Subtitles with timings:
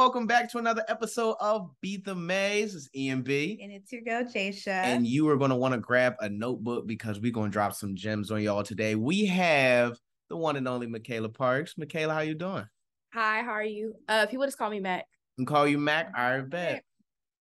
[0.00, 2.74] Welcome back to another episode of Beat the Maze.
[2.74, 3.60] It's Ian B.
[3.62, 4.68] And it's your girl, Jasia.
[4.68, 7.74] And you are going to want to grab a notebook because we're going to drop
[7.74, 8.94] some gems on y'all today.
[8.94, 9.98] We have
[10.30, 11.74] the one and only Michaela Parks.
[11.76, 12.64] Michaela, how you doing?
[13.12, 13.92] Hi, how are you?
[14.08, 15.04] Uh, people just call me MaK.
[15.36, 16.16] And call you MaK.
[16.16, 16.82] I bet.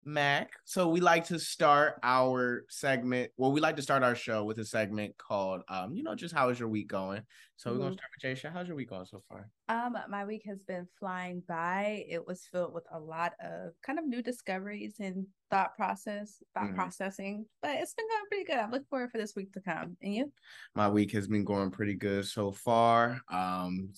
[0.06, 0.50] MaK.
[0.66, 3.32] So we like to start our segment.
[3.38, 6.34] Well, we like to start our show with a segment called, um, you know, just
[6.34, 7.22] how is your week going?
[7.58, 7.94] So we're gonna Mhm.
[7.96, 8.52] start with Jasia.
[8.52, 9.52] How's your week going so far?
[9.68, 12.06] Um, my week has been flying by.
[12.08, 16.70] It was filled with a lot of kind of new discoveries and thought process, thought
[16.70, 16.76] Mhm.
[16.76, 17.46] processing.
[17.62, 18.58] But it's been going pretty good.
[18.58, 19.98] I'm looking forward for this week to come.
[20.02, 20.34] And you?
[20.76, 23.22] My week has been going pretty good so far.
[23.28, 23.94] Um,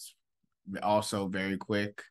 [0.81, 2.03] also very quick.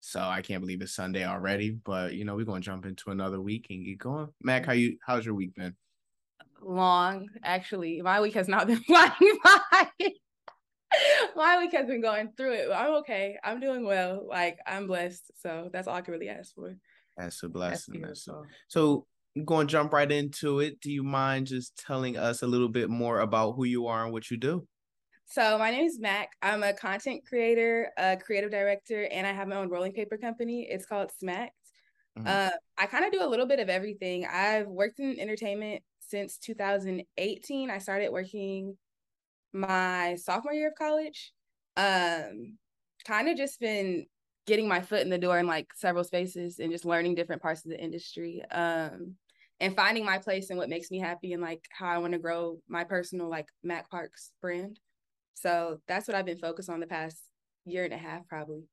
[0.00, 1.70] So I can't believe it's Sunday already.
[1.70, 4.28] But you know, we're gonna jump into another week and get going.
[4.42, 4.98] MaK, how you?
[5.04, 5.74] How's your week been?
[6.62, 8.00] Long, actually.
[8.02, 9.12] My week has not been flying
[9.44, 9.88] by.
[11.34, 12.68] My week has been going through it.
[12.72, 13.36] I'm okay.
[13.44, 14.26] I'm doing well.
[14.28, 15.30] Like I'm blessed.
[15.36, 16.76] So that's all I can really ask for.
[17.16, 18.02] That's a blessing.
[18.02, 20.80] That's a- So I'm to jump right into it.
[20.80, 24.12] Do you mind just telling us a little bit more about who you are and
[24.12, 24.66] what you do?
[25.26, 26.28] So my name is MaK.
[26.40, 30.66] I'm a content creator, a creative director, and I have my own rolling paper company.
[30.70, 31.50] It's called SMAK'D.
[32.16, 32.26] Mhm.
[32.26, 34.24] Uh, I kind of do a little bit of everything.
[34.24, 37.70] I've worked in entertainment since 2018.
[37.70, 38.78] I started working
[39.52, 41.32] my sophomore year of college.
[41.76, 42.58] Um,
[43.04, 44.06] kind of just been
[44.46, 47.64] getting my foot in the door in like several spaces and just learning different parts
[47.64, 48.42] of the industry.
[48.50, 49.16] Um,
[49.58, 52.18] and finding my place and what makes me happy and like how I want to
[52.18, 54.78] grow my personal like MaK Parks brand.
[55.36, 57.18] So that's what I've been focused on the past
[57.66, 58.64] year and a half, probably.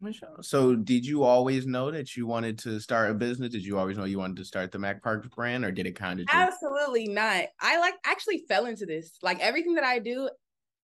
[0.00, 0.42] Michelle.
[0.42, 3.50] So did you always know that you wanted to start a business?
[3.50, 5.96] Did you always know you wanted to start the MaK Parks brand or did it
[5.96, 7.46] kind of just Absolutely not.
[7.60, 9.16] I like actually fell into this.
[9.22, 10.28] Like everything that I do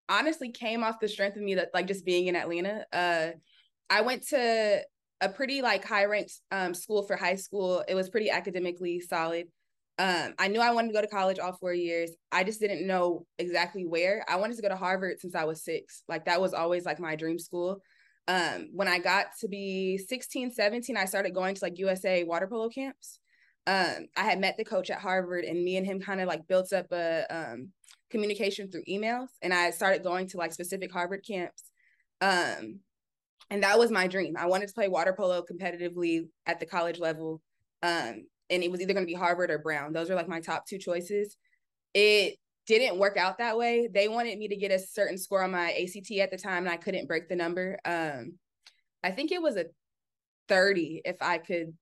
[0.09, 2.85] honestly came off the strength of me that like just being in Atlanta.
[2.91, 3.31] Uh
[3.89, 4.81] I went to
[5.21, 7.83] a pretty like high ranked um school for high school.
[7.87, 9.47] It was pretty academically solid.
[9.99, 12.11] Um I knew I wanted to go to college all 4 years.
[12.31, 14.25] I just didn't know exactly where.
[14.27, 16.03] I wanted to go to Harvard since I was 6.
[16.07, 17.81] Like that was always like my dream school.
[18.27, 22.47] Um when I got to be 16, 17, I started going to like USA water
[22.47, 23.19] polo camps
[23.67, 26.47] um I had met the coach at Harvard and me and him kind of like
[26.47, 27.69] built up a um
[28.09, 31.71] communication through emails and I started going to like specific Harvard camps.
[32.21, 32.79] Um
[33.49, 34.35] and that was my dream.
[34.37, 37.41] I wanted to play water polo competitively at the college level.
[37.81, 39.93] Um and it was either going to be Harvard or Brown.
[39.93, 41.37] Those are like my top two choices.
[41.93, 43.89] It didn't work out that way.
[43.91, 46.69] They wanted me to get a certain score on my ACT at the time and
[46.69, 47.79] I couldn't break the number.
[47.85, 48.33] Um
[49.03, 49.65] I think it was a
[50.47, 51.73] 30 if I could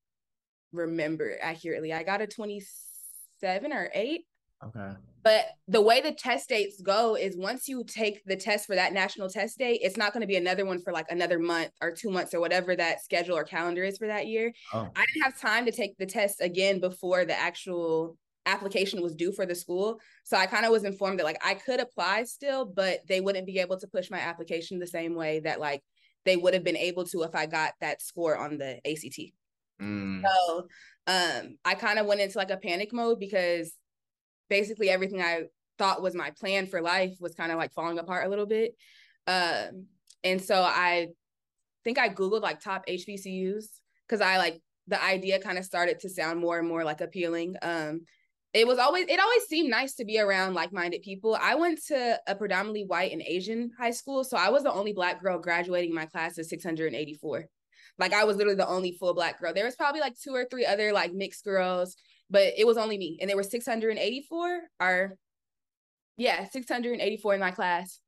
[0.72, 1.94] remember accurately.
[1.94, 4.22] I got a 27 or 8.
[4.64, 4.92] Okay.
[5.24, 8.94] But the way the test dates go is once you take the test for that
[8.94, 11.92] national test date, it's not going to be another one for like another month or
[11.92, 14.52] two months or whatever that schedule or calendar is for that year.
[14.74, 14.90] Oh.
[14.96, 18.18] I didn't have time to take the test again before the actual
[18.48, 20.00] application was due for the school.
[20.24, 23.46] So I kind of was informed that like I could apply still, but they wouldn't
[23.46, 25.84] be able to push my application the same way that like
[26.26, 29.34] they would have been able to if I got that score on the ACT.
[29.82, 30.24] Mm.
[30.24, 30.68] So
[31.08, 33.72] um I kind of went into like a panic mode because
[34.52, 35.44] basically everything I
[35.80, 38.76] thought was my plan for life was kind of like falling apart a little bit.
[39.26, 39.88] Um
[40.24, 41.08] and so I
[41.84, 43.66] think I googled like top HBCUs
[44.10, 47.56] cuz I like the idea kind of started to sound more and more like appealing.
[47.62, 48.02] Um
[48.54, 51.38] it was always it always seemed nice to be around like-minded people.
[51.42, 54.92] I went to a predominantly white and Asian high school, so I was the only
[54.92, 57.46] black girl graduating my class of 684.
[57.98, 59.54] Like I was literally the only full black girl.
[59.54, 61.96] There was probably like two or three other like mixed girls,
[62.32, 63.18] but it was only me.
[63.22, 65.18] And there were 684 or
[66.18, 68.00] yeah, 684 in my class.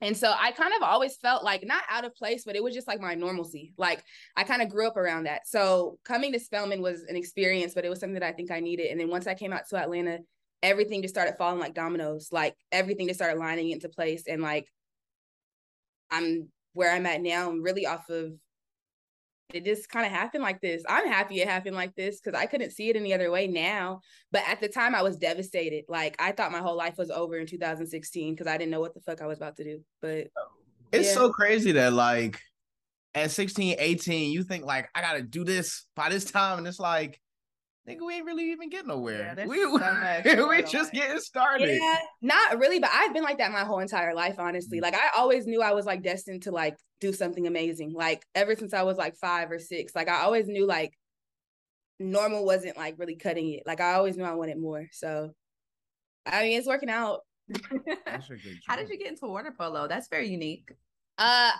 [0.00, 2.74] And so I kind of always felt like not out of place, but it was
[2.74, 3.72] just like my normalcy.
[3.76, 4.02] Like
[4.36, 5.46] I kind of grew up around that.
[5.46, 8.60] So coming to Spelman was an experience, but it was something that I think I
[8.60, 8.90] needed.
[8.90, 10.18] And then once I came out to Atlanta,
[10.62, 12.28] everything just started falling like dominoes.
[12.30, 14.24] Like everything just started lining into place.
[14.28, 14.68] And like
[16.10, 18.32] I'm where I'm at now, I'm really off of
[19.54, 20.82] it just kind of happened like this.
[20.88, 24.00] I'm happy it happened like this because I couldn't see it any other way now.
[24.30, 25.84] But at the time, I was devastated.
[25.88, 28.94] Like I thought my whole life was over in 2016 because I didn't know what
[28.94, 29.80] the fuck I was about to do.
[30.02, 30.28] But
[30.92, 31.14] It's Yeah.
[31.14, 32.40] so crazy that like
[33.14, 36.78] at 16, 18, you think like I gotta do this by this time, and it's
[36.78, 37.18] like,
[37.88, 39.34] nigga, we ain't really even getting nowhere.
[39.36, 41.78] Yeah, we so much we going just getting started.
[41.80, 42.78] yeah, not really.
[42.78, 44.80] But I've been like that my whole entire life, honestly.
[44.80, 47.92] Like I always knew I was like destined to like do something amazing.
[47.92, 50.92] Like ever since I was like five or six, like I always knew like
[51.98, 53.62] normal wasn't like really cutting it.
[53.66, 54.86] Like I always knew I wanted more.
[54.92, 55.32] So
[56.26, 57.20] I mean, it's working out.
[57.48, 59.88] That's a good How did you get into water polo?
[59.88, 60.70] That's very unique.
[61.16, 61.52] Uh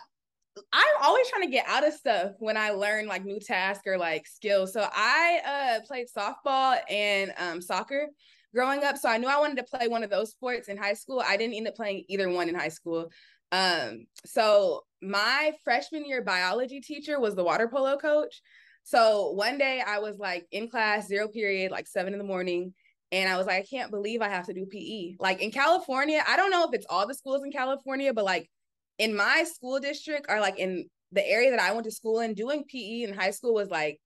[0.72, 3.98] I'm always trying to get out of stuff when I learn like new tasks or
[3.98, 4.72] like skills.
[4.72, 8.08] So I uh played softball and um soccer
[8.54, 8.96] growing up.
[8.96, 11.22] So I knew I wanted to play one of those sports in high school.
[11.26, 13.10] I didn't end up playing either one in high school.
[13.52, 18.42] Um, so my freshman year biology teacher was the water polo coach.
[18.84, 22.74] So one day I was like in class, zero period, like seven in the morning.
[23.10, 25.16] And I was like, I can't believe I have to do PE.
[25.18, 28.50] Like in California, I don't know if it's all the schools in California, but like
[28.98, 32.34] in my school district or like in the area that I went to school in,
[32.34, 33.98] doing PE in high school was like,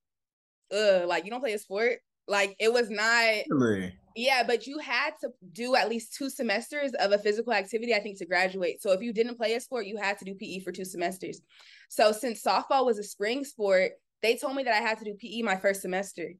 [0.72, 1.98] ugh, like you don't play a sport.
[2.28, 3.92] Like it was not Really?
[4.14, 8.00] yeah, but you had to do at least two semesters of a physical activity, I
[8.00, 8.80] think, to graduate.
[8.82, 11.40] So if you didn't play a sport, you had to do PE for two semesters.
[11.88, 13.92] So since softball was a spring sport,
[14.22, 16.34] they told me that I had to do PE my first semester.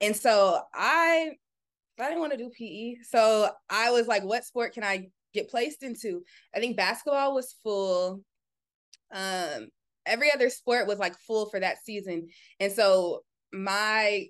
[0.00, 1.32] And so I
[1.98, 3.02] I didn't want to do PE.
[3.02, 6.22] So I was like, what sport can I get placed into?
[6.54, 8.22] I think basketball was full.
[9.12, 9.68] Um,
[10.06, 12.28] every other sport was like full for that season.
[12.60, 14.26] And so my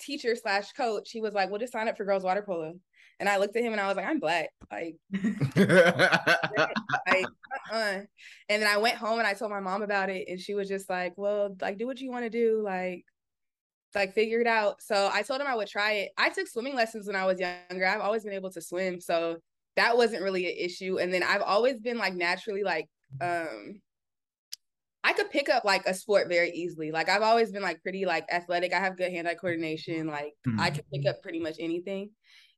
[0.00, 2.74] teacher slash coach, he was like, "Well, just sign up for girls water polo."
[3.18, 4.96] And I looked at him and I was like, "I'm black, like,
[5.56, 7.26] like
[7.72, 8.00] uh-uh.
[8.48, 10.68] And then I went home and I told my mom about it, and she was
[10.68, 13.04] just like, "Well, like, do what you want to do, like."
[13.94, 14.82] Like figure it out.
[14.82, 16.10] So I told him I would try it.
[16.18, 17.86] I took swimming lessons when I was younger.
[17.86, 19.38] I've always been able to swim, so
[19.76, 20.98] that wasn't really an issue.
[20.98, 22.86] And then I've always been like naturally like
[23.20, 23.80] um
[25.04, 26.90] I could pick up like a sport very easily.
[26.90, 28.72] Like I've always been like pretty like athletic.
[28.72, 30.08] I have good hand-eye coordination.
[30.08, 30.58] Like mm-hmm.
[30.58, 32.10] I could pick up pretty much anything.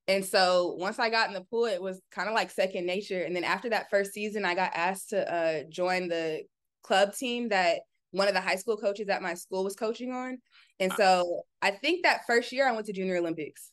[0.07, 3.23] And so once I got in the pool, it was kind of like second nature.
[3.23, 6.45] And then after that first season, I got asked to uh, join the
[6.83, 7.81] club team that
[8.13, 10.39] one of the high school coaches at my school was coaching on.
[10.81, 13.71] And so I think that first year I went to Junior Olympics.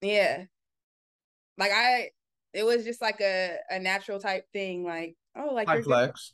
[0.00, 0.44] Yeah.
[1.58, 2.10] Like I
[2.52, 4.84] it was just like a, a natural type thing.
[4.84, 6.32] Like, oh, like High flex.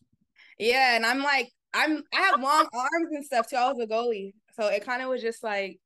[0.59, 3.57] Yeah, and I'm like, I'm I have long arms and stuff too.
[3.57, 5.79] I was a goalie, so it kind of was just like,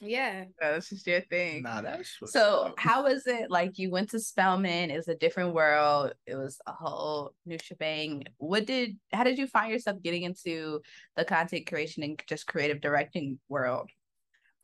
[0.00, 1.62] yeah, that's just your thing.
[1.62, 2.74] Nah, that's so.
[2.76, 3.50] How was it?
[3.50, 4.90] Like you went to Spelman.
[4.90, 6.12] It was a different world.
[6.26, 8.24] It was a whole new shebang.
[8.36, 8.98] What did?
[9.12, 10.80] How did you find yourself getting into
[11.16, 13.90] the content creation and just creative directing world?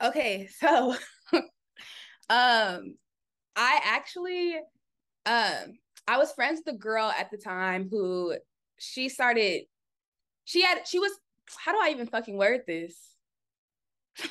[0.03, 0.97] Okay, so,
[2.29, 2.97] um,
[3.57, 4.57] I actually,
[5.27, 5.79] um,
[6.09, 8.37] I was friends with a girl at the time who
[8.79, 9.63] she started
[10.45, 11.13] she had she was
[11.65, 12.97] how do I even fucking word this?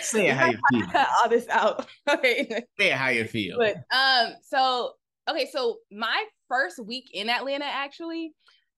[0.00, 0.86] Say it how you feel.
[0.88, 1.86] Cut all this out.
[2.10, 2.64] okay.
[2.78, 3.58] Say it how you feel.
[3.58, 4.92] But um, so
[5.28, 8.34] okay, so my first week in Atlanta, actually,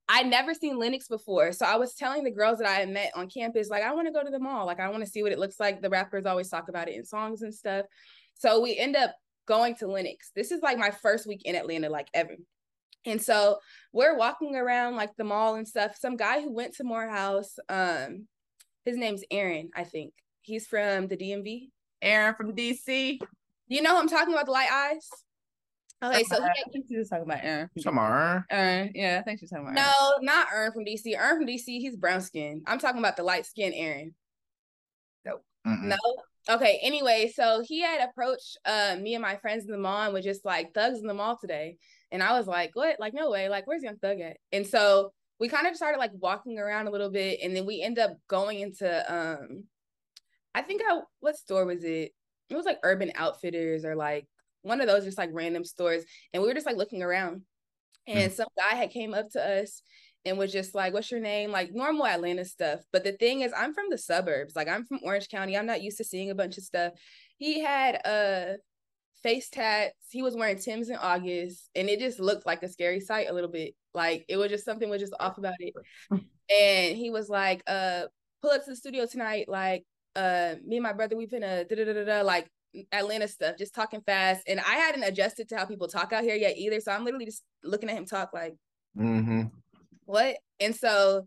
[0.09, 1.53] I never seen Lenox before.
[1.53, 4.07] So I was telling the girls that I had met on campus, like, I want
[4.07, 4.65] to go to the mall.
[4.65, 5.83] Like, I want to see what it looks like.
[5.83, 7.87] The rappers always talk about it in songs and stuff.
[8.35, 9.15] So we end up
[9.47, 10.31] going to Lenox.
[10.35, 12.37] This is like my first week in Atlanta, like ever.
[13.05, 13.59] And so
[13.93, 15.97] we're walking around like the mall and stuff.
[15.99, 18.27] Some guy who went to Morehouse, um,
[18.85, 20.13] his name's Aaron, I think.
[20.43, 21.69] He's from the DMV.
[22.03, 23.19] Aaron from DC.
[23.69, 25.09] You know I'm talking about the light eyes?
[26.03, 27.71] Okay, so I think she was talking about Aaron.
[27.87, 28.93] On, Aaron.
[28.95, 29.75] Yeah, I think she's talking about.
[29.75, 31.17] No, not Aaron from DC.
[31.17, 32.63] Aaron from DC, he's brown skin.
[32.67, 34.15] I'm talking about the light skin Aaron.
[35.25, 35.39] No.
[35.65, 35.97] No.
[36.49, 36.79] Okay.
[36.83, 40.25] Anyway, so he had approached uh, me and my friends in the mall and was
[40.25, 41.79] just like thugs in the mall today.
[42.13, 43.01] And I was like, what?
[43.01, 43.49] Like, no way.
[43.49, 44.37] Like, where's Young Thug at?
[44.53, 47.41] And so we kind of started like walking around a little bit.
[47.43, 49.65] And then we end up going into, um,
[50.55, 52.13] I think I, what store was it?
[52.49, 54.27] It was like Urban Outfitters or like
[54.67, 56.05] one of those just like random stores.
[56.33, 57.43] And we were just like looking around.
[58.07, 58.35] And mm.
[58.35, 59.83] some guy had came up to us
[60.25, 61.51] and was just like, What's your name?
[61.51, 62.81] Like normal Atlanta stuff.
[62.93, 64.57] But the thing is, I'm from the suburbs.
[64.57, 65.57] Like I'm from Orange County.
[65.57, 66.93] I'm not used to seeing a bunch of stuff.
[67.39, 68.57] He had a
[69.23, 69.95] face tats.
[70.11, 73.33] He was wearing Tim's in August, and it just looked like a scary sight a
[73.33, 73.75] little bit.
[73.95, 75.75] Like it was just something was just off about it.
[76.11, 78.03] and he was like, uh,
[78.43, 79.49] pull up to the studio tonight.
[79.49, 82.49] Like, uh, me and my brother, we've been a da da da da like
[82.93, 84.43] Atlanta stuff, just talking fast.
[84.47, 86.81] And I hadn't adjusted to how people talk out here yet either.
[86.81, 88.55] So I'm literally just looking at him talk like,
[88.97, 89.43] mm-hmm.
[90.05, 90.37] what?
[90.61, 91.27] And so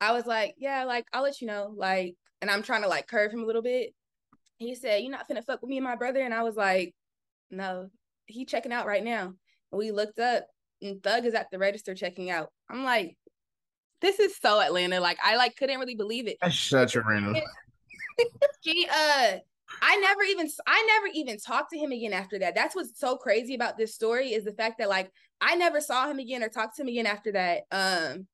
[0.00, 1.72] I was like, yeah, like I'll let you know.
[1.74, 3.94] Like, and I'm trying to like curve him a little bit.
[4.58, 6.20] He said, You're not finna fuck with me and my brother.
[6.20, 6.94] And I was like,
[7.50, 7.88] no,
[8.26, 9.34] he checking out right now.
[9.72, 10.46] And we looked up
[10.82, 12.50] and Thug is at the register checking out.
[12.68, 13.16] I'm like,
[14.00, 15.00] this is so Atlanta.
[15.00, 16.38] Like I like couldn't really believe it.
[16.40, 17.36] That's such a random.
[18.60, 19.38] he uh
[19.82, 22.54] I never even I never even talked to him again after that.
[22.54, 25.10] That's what's so crazy about this story is the fact that like
[25.40, 27.62] I never saw him again or talked to him again after that.
[27.70, 28.26] Um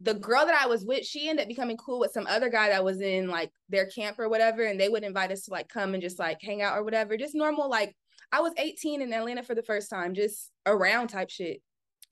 [0.00, 2.68] the girl that I was with, she ended up becoming cool with some other guy
[2.68, 5.68] that was in like their camp or whatever, and they would invite us to like
[5.68, 7.16] come and just like hang out or whatever.
[7.16, 7.96] Just normal like
[8.32, 11.62] I was 18 in Atlanta for the first time, just around type shit.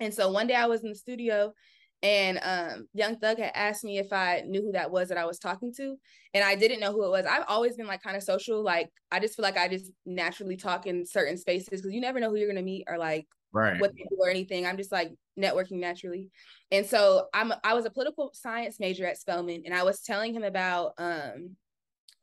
[0.01, 1.53] And so one day I was in the studio
[2.05, 5.25] and um, Young Thug had asked me if I knew who that was that I
[5.25, 5.97] was talking to.
[6.35, 7.25] And I didn't know who it was.
[7.25, 8.63] I've always been like kind of social.
[8.63, 12.21] Like I just feel like I just naturally talk in certain spaces because you never
[12.21, 13.81] know who you're gonna meet or like right.
[13.81, 14.67] what they do or anything.
[14.67, 16.29] I'm just like networking naturally.
[16.71, 20.35] And so I'm I was a political science major at Spelman and I was telling
[20.35, 21.57] him about um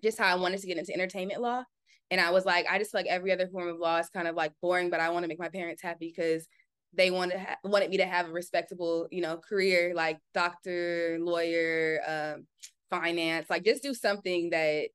[0.03, 1.63] just how I wanted to get into entertainment law.
[2.11, 4.27] And I was like, I just feel like every other form of law is kind
[4.27, 6.47] of like boring, but I want to make my parents happy because
[6.93, 11.99] they wanted ha- wanted me to have a respectable, you know, career like doctor, lawyer,
[12.07, 12.45] um,
[12.89, 14.89] finance, like just do something that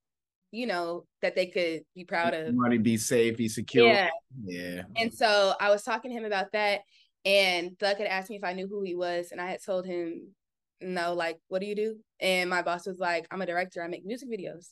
[0.52, 2.54] you know that they could be proud of.
[2.54, 3.86] To be safe, be secure.
[3.86, 4.10] Yeah,
[4.44, 4.82] yeah.
[4.96, 6.80] And so I was talking to him about that,
[7.24, 9.86] and Thug had asked me if I knew who he was, and I had told
[9.86, 10.28] him,
[10.80, 13.82] "No, like, what do you do?" And my boss was like, "I'm a director.
[13.82, 14.68] I make music videos."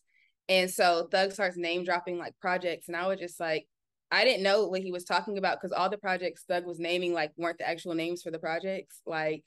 [0.49, 3.67] And so Thug starts name dropping like projects, and I was just like,
[4.15, 7.13] I didn't know what he was talking about because all the projects Thug was naming
[7.13, 9.01] like weren't the actual names for the projects.
[9.07, 9.43] Like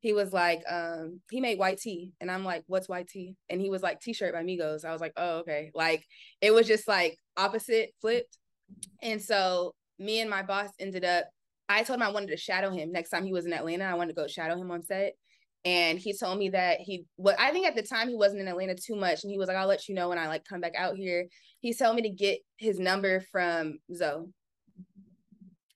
[0.00, 2.12] he was like, um, he made white tea.
[2.20, 3.36] And I'm like, what's white tea?
[3.48, 4.84] And he was like, t-shirt by Migos.
[4.84, 5.70] I was like, oh, okay.
[5.74, 6.04] Like
[6.40, 8.38] it was just like opposite flipped.
[9.02, 11.26] And so me and my boss ended up,
[11.68, 13.84] I told him I wanted to shadow him next time he was in Atlanta.
[13.84, 15.14] I wanted to go shadow him on set.
[15.68, 18.48] And he told me that he what I think at the time he wasn't in
[18.48, 19.22] Atlanta too much.
[19.22, 21.26] And he was like, I'll let you know when I like come back out here.
[21.60, 24.32] He told me to get his number from Zoe.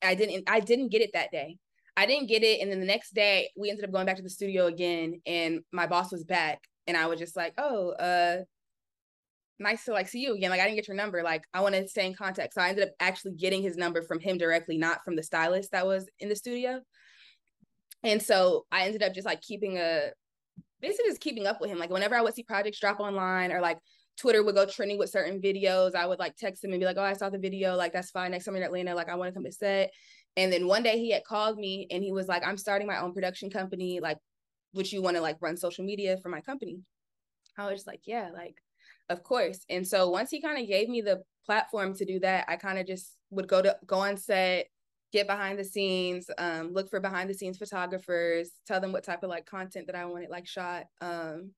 [0.03, 1.59] I didn't I didn't get it that day.
[1.95, 2.63] I didn't get it.
[2.63, 5.61] And then the next day we ended up going back to the studio again and
[5.73, 6.63] my boss was back.
[6.87, 8.45] And I was just like, oh, uh,
[9.59, 10.49] nice to like see you again.
[10.49, 11.23] Like I didn't get your number.
[11.23, 12.55] Like I want to stay in contact.
[12.55, 15.73] So I ended up actually getting his number from him directly, not from the stylist
[15.73, 16.81] that was in the studio.
[18.03, 20.11] And so I ended up just like keeping a
[20.81, 21.79] basically just keeping up with him.
[21.79, 23.79] Like whenever I would see projects drop online or like
[24.19, 26.97] Twitter would go trending with certain videos, I would like text him and be like,
[26.99, 27.77] Oh, I saw the video.
[27.77, 28.33] Like, that's fine.
[28.33, 29.93] Next time in Atlanta, like I want to come to set.
[30.37, 33.01] And then one day he had called me and he was like, I'm starting my
[33.01, 34.01] own production company.
[34.01, 34.19] Like,
[34.75, 36.81] would you want to like run social media for my company?
[37.59, 38.57] I was just like, yeah, like,
[39.09, 39.65] of course.
[39.69, 42.79] And so once he kind of gave me the platform to do that, I kind
[42.79, 44.69] of just would go to go on set,
[45.13, 49.23] get behind the scenes, um, look for behind the scenes photographers, tell them what type
[49.23, 50.85] of like content that I wanted like shot.
[51.01, 51.53] Um,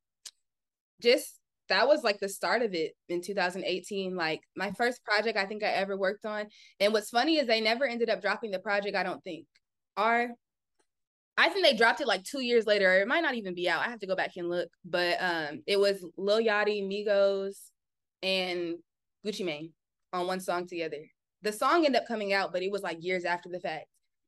[1.00, 4.16] just that was like the start of it in 2018.
[4.16, 6.46] Like my first project I think I ever worked on.
[6.80, 9.46] And what's funny is they never ended up dropping the project, I don't think.
[9.96, 10.30] Or
[11.36, 13.00] I think they dropped it like two years later.
[13.00, 13.86] It might not even be out.
[13.86, 14.68] I have to go back and look.
[14.84, 17.56] But um it was Lil Yachty, Migos,
[18.22, 18.76] and
[19.24, 19.72] Gucci Mane
[20.12, 20.98] on one song together
[21.44, 23.86] the song ended up coming out, but it was like years after the fact.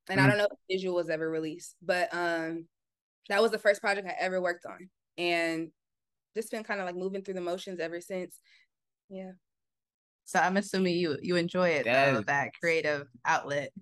[0.08, 0.24] And mm.
[0.24, 2.66] I don't know if the visual was ever released, but um
[3.28, 4.88] that was the first project I ever worked on.
[5.18, 5.70] And
[6.36, 8.38] just been kind of like moving through the motions ever since.
[9.08, 9.32] Yeah.
[10.26, 13.72] So I'm assuming you you enjoy it though, that creative outlet.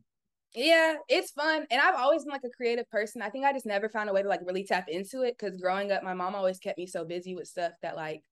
[0.55, 1.67] Yeah, it's fun.
[1.69, 3.23] And I've always been like a creative person.
[3.23, 5.61] I think I just never found a way to like really tap into it because
[5.61, 8.23] growing up, my mom always kept me so busy with stuff that like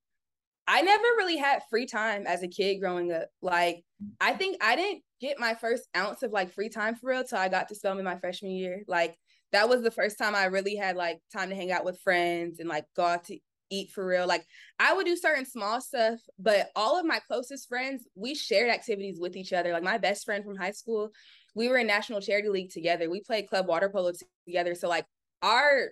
[0.67, 3.27] I never really had free time as a kid growing up.
[3.41, 3.83] Like,
[4.21, 7.37] I think I didn't get my first ounce of like free time for real till
[7.37, 8.83] I got to Spelman my freshman year.
[8.87, 9.17] Like,
[9.51, 12.59] that was the first time I really had like time to hang out with friends
[12.59, 13.37] and like go out to
[13.69, 14.27] eat for real.
[14.27, 14.45] Like,
[14.79, 19.19] I would do certain small stuff, but all of my closest friends, we shared activities
[19.19, 19.73] with each other.
[19.73, 21.09] Like, my best friend from high school,
[21.55, 23.09] we were in National Charity League together.
[23.09, 24.13] We played club water polo
[24.45, 24.75] together.
[24.75, 25.05] So, like,
[25.41, 25.89] our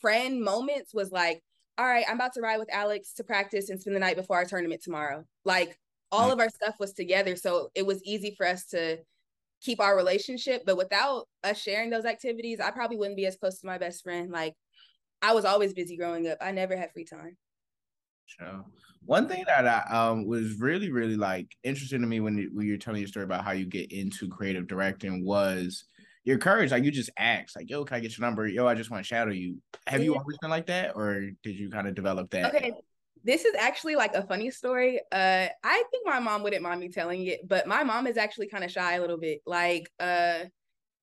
[0.00, 1.42] friend moments was like,
[1.78, 4.36] all right, I'm about to ride with Alex to practice and spend the night before
[4.36, 5.24] our tournament tomorrow.
[5.44, 5.78] Like
[6.10, 7.36] all of our stuff was together.
[7.36, 8.98] So it was easy for us to
[9.60, 10.62] keep our relationship.
[10.64, 14.02] But without us sharing those activities, I probably wouldn't be as close to my best
[14.02, 14.30] friend.
[14.30, 14.54] Like
[15.20, 16.38] I was always busy growing up.
[16.40, 17.36] I never had free time.
[18.26, 18.64] Sure.
[19.04, 22.66] One thing that I um was really, really like interesting to me when, you, when
[22.66, 25.84] you're telling your story about how you get into creative directing was
[26.26, 28.46] your courage, like you just asked, like, yo, can I get your number?
[28.48, 29.62] Yo, I just want to shadow you.
[29.86, 32.52] Have you always been like that, or did you kind of develop that?
[32.52, 32.72] Okay,
[33.22, 34.98] this is actually like a funny story.
[35.12, 38.48] Uh, I think my mom wouldn't mind me telling it, but my mom is actually
[38.48, 39.40] kind of shy a little bit.
[39.46, 40.46] Like, uh,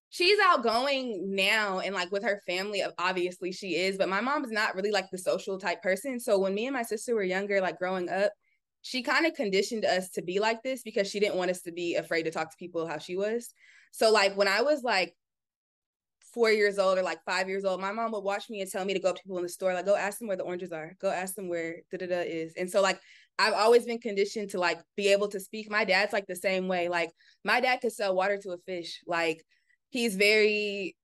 [0.09, 3.97] she's outgoing now, and like with her family, obviously she is.
[3.97, 6.19] But my mom's not really like the social type person.
[6.19, 8.33] So when me and my sister were younger, like growing up,
[8.81, 11.71] she kind of conditioned us to be like this because she didn't want us to
[11.71, 13.53] be afraid to talk to people how she was.
[13.93, 15.15] So like when I was like
[16.33, 18.83] four years old or like five years old, my mom would watch me and tell
[18.83, 20.43] me to go up to people in the store, like, go ask them where the
[20.43, 20.95] oranges are.
[20.99, 22.53] Go ask them where da da da is.
[22.57, 22.99] And so like
[23.37, 25.69] I've always been conditioned to like be able to speak.
[25.69, 26.89] My dad's like the same way.
[26.89, 27.11] Like
[27.43, 29.01] my dad could sell water to a fish.
[29.05, 29.43] Like
[29.89, 30.95] he's very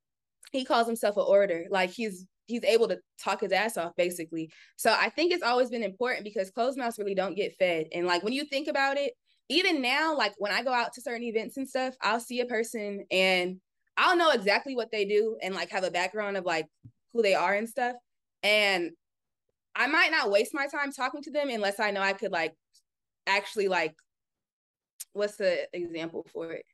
[0.52, 1.68] he calls himself an orator.
[1.70, 4.50] Like he's he's able to talk his ass off basically.
[4.78, 7.86] So I think it's always been important because closed mouths really don't get fed.
[7.94, 9.14] And like when you think about it,
[9.50, 12.46] even now, like when I go out to certain events and stuff, I'll see a
[12.46, 13.60] person and
[13.98, 16.68] I'll know exactly what they do and like have a background of like
[17.14, 17.96] who they are and stuff.
[18.44, 18.92] And
[19.76, 22.54] I might not waste my time talking to them unless I know I could like
[23.28, 23.96] actually like
[25.14, 26.66] what's the example for it?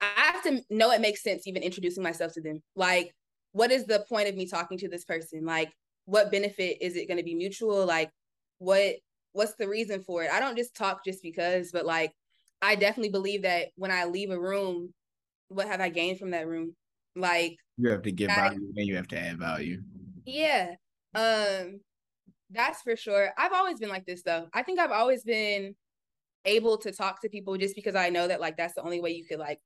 [0.00, 2.62] I have to know it makes sense even introducing myself to them.
[2.74, 3.14] Like,
[3.52, 5.44] what is the point of me talking to this person?
[5.44, 5.72] Like,
[6.04, 7.86] what benefit is it going to be mutual?
[7.86, 8.10] Like,
[8.58, 8.96] what
[9.36, 10.30] what's the reason for it?
[10.32, 12.12] I don't just talk just because, but like,
[12.62, 14.94] I definitely believe that when I leave a room,
[15.48, 16.74] what have I gained from that room?
[17.14, 19.82] Like, you have to give I, value and you have to add value.
[20.24, 20.74] Yeah,
[21.14, 21.80] um,
[22.50, 23.28] that's for sure.
[23.36, 24.48] I've always been like this though.
[24.54, 25.74] I think I've always been
[26.46, 29.10] able to talk to people just because I know that like that's the only way
[29.10, 29.60] you could like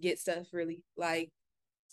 [0.00, 0.84] get stuff really.
[0.96, 1.30] Like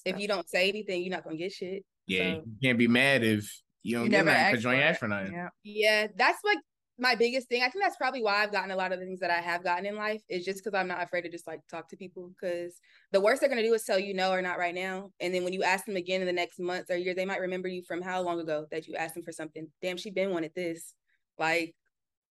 [0.05, 1.83] if you don't say anything, you're not gonna get shit.
[2.05, 2.43] Yeah, so.
[2.45, 3.49] you can't be mad if
[3.81, 5.33] you don't you get nothing because you ain't for nothing.
[5.33, 5.49] Yeah.
[5.63, 6.59] yeah, that's like
[6.97, 7.61] my biggest thing.
[7.63, 9.63] I think that's probably why I've gotten a lot of the things that I have
[9.63, 12.29] gotten in life is just because I'm not afraid to just like talk to people.
[12.29, 12.79] Because
[13.11, 15.43] the worst they're gonna do is tell you no or not right now, and then
[15.43, 17.83] when you ask them again in the next month or year, they might remember you
[17.83, 19.67] from how long ago that you asked them for something.
[19.81, 20.93] Damn, she been wanted this.
[21.37, 21.73] Like,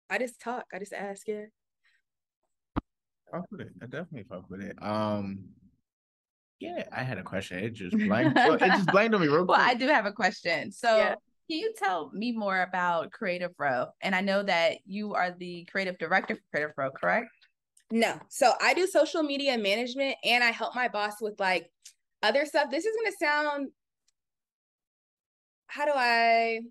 [0.10, 0.66] I just talk.
[0.74, 1.28] I just ask.
[1.28, 1.46] Yeah
[3.32, 3.72] fuck with it.
[3.82, 4.78] I definitely fuck with it.
[4.82, 5.46] Um,
[6.60, 7.60] yeah, I had a question.
[7.60, 8.36] It just blanked.
[8.36, 9.58] well, it just blanked on me real quick.
[9.58, 10.72] Well, I do have a question.
[10.72, 11.16] So, yeah.
[11.52, 13.88] Can you tell me more about Creative Row?
[14.00, 17.28] And I know that you are the creative director for Creative Row, correct?
[17.92, 18.18] No.
[18.30, 21.70] So I do social media management, and I help my boss with like
[22.24, 22.72] other stuff.
[22.72, 23.68] This is gonna sound.
[25.68, 26.62] How do I?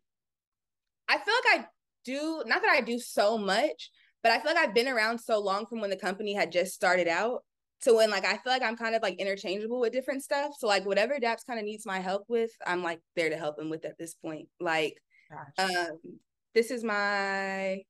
[1.10, 1.66] I feel like I
[2.06, 3.90] do not that I do so much,
[4.22, 6.72] but I feel like I've been around so long from when the company had just
[6.72, 7.42] started out
[7.82, 10.52] to when like I feel like I'm kind of like interchangeable with different stuff.
[10.58, 13.58] So like whatever Daps kind of needs my help with, I'm like there to help
[13.58, 14.48] him with at this point.
[14.60, 14.96] Like
[15.58, 15.98] um
[16.54, 17.82] this is my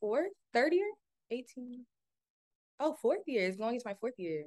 [0.00, 0.90] fourth, third year,
[1.30, 1.84] 18.
[2.80, 4.44] Oh, fourth year going into my fourth year.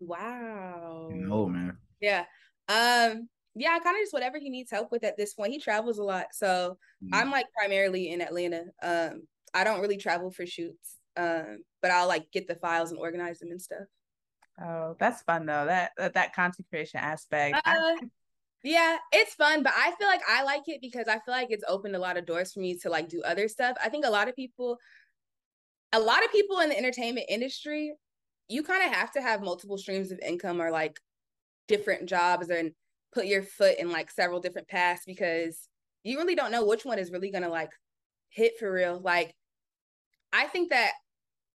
[0.00, 1.10] Wow.
[1.30, 1.76] Oh man.
[2.00, 2.24] Yeah.
[2.68, 5.52] Um yeah, kind of just whatever he needs help with at this point.
[5.52, 6.26] He travels a lot.
[6.32, 7.08] So mm.
[7.12, 8.64] I'm like primarily in Atlanta.
[8.82, 10.99] Um, I don't really travel for shoots.
[11.20, 13.86] Um, but I'll like get the files and organize them and stuff.
[14.62, 15.66] Oh, that's fun though.
[15.66, 17.56] That that, that content creation aspect.
[17.66, 18.00] Uh, I-
[18.62, 21.64] yeah, it's fun, but I feel like I like it because I feel like it's
[21.66, 23.76] opened a lot of doors for me to like do other stuff.
[23.82, 24.78] I think a lot of people
[25.92, 27.94] a lot of people in the entertainment industry,
[28.48, 31.00] you kind of have to have multiple streams of income or like
[31.68, 32.72] different jobs and
[33.12, 35.68] put your foot in like several different paths because
[36.04, 37.70] you really don't know which one is really gonna like
[38.28, 39.00] hit for real.
[39.02, 39.34] Like,
[40.32, 40.92] I think that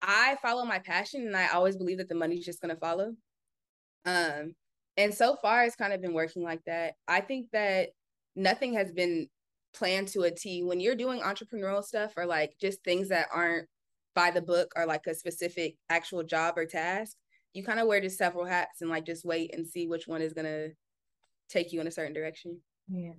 [0.04, 3.16] I follow my passion and I always believe that the money's just gonna follow.
[4.06, 4.54] Um,
[4.98, 6.96] and so far it's kind of been working like that.
[7.08, 7.90] I think that
[8.36, 9.30] nothing has been
[9.74, 10.64] planned to a T.
[10.64, 13.68] When you're doing entrepreneurial stuff or like just things that aren't
[14.14, 17.16] by the book or like a specific actual job or task,
[17.54, 20.22] you kind of wear just several hats and like just wait and see which one
[20.22, 20.68] is gonna
[21.50, 22.60] take you in a certain direction.
[22.90, 23.12] Yeah.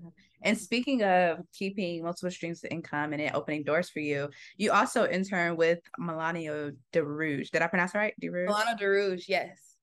[0.43, 4.73] And speaking of keeping multiple streams of income and it opening doors for you, you
[4.73, 7.51] also intern with Milano Di Rouge.
[7.51, 8.15] Did I pronounce it right?
[8.21, 8.49] Di Rouge?
[8.49, 9.75] Milano Di Rouge, yes.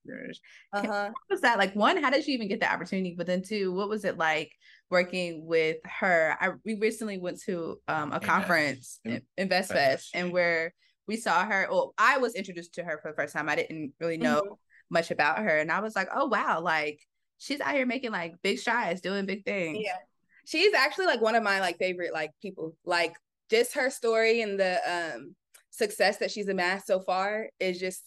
[0.73, 0.81] Uh-huh.
[0.83, 1.75] What was that like?
[1.75, 3.13] One, how did you even get the opportunity?
[3.15, 4.51] But then two, what was it like
[4.89, 6.35] working with her?
[6.39, 8.23] I we recently went to um, a Invest.
[8.23, 8.99] conference,
[9.37, 10.73] Invest Fest, and where
[11.07, 11.67] we saw her.
[11.69, 13.47] Well, I was introduced to her for the first time.
[13.47, 14.53] I didn't really know mm-hmm.
[14.89, 16.99] much about her, and I was like, oh wow, like
[17.41, 19.79] she's out here making like big strides, doing big things.
[19.81, 19.97] Yeah.
[20.45, 22.75] She's actually like one of my like favorite like people.
[22.85, 23.15] Like
[23.49, 25.35] just her story and the um
[25.71, 28.03] success that she's amassed so far is just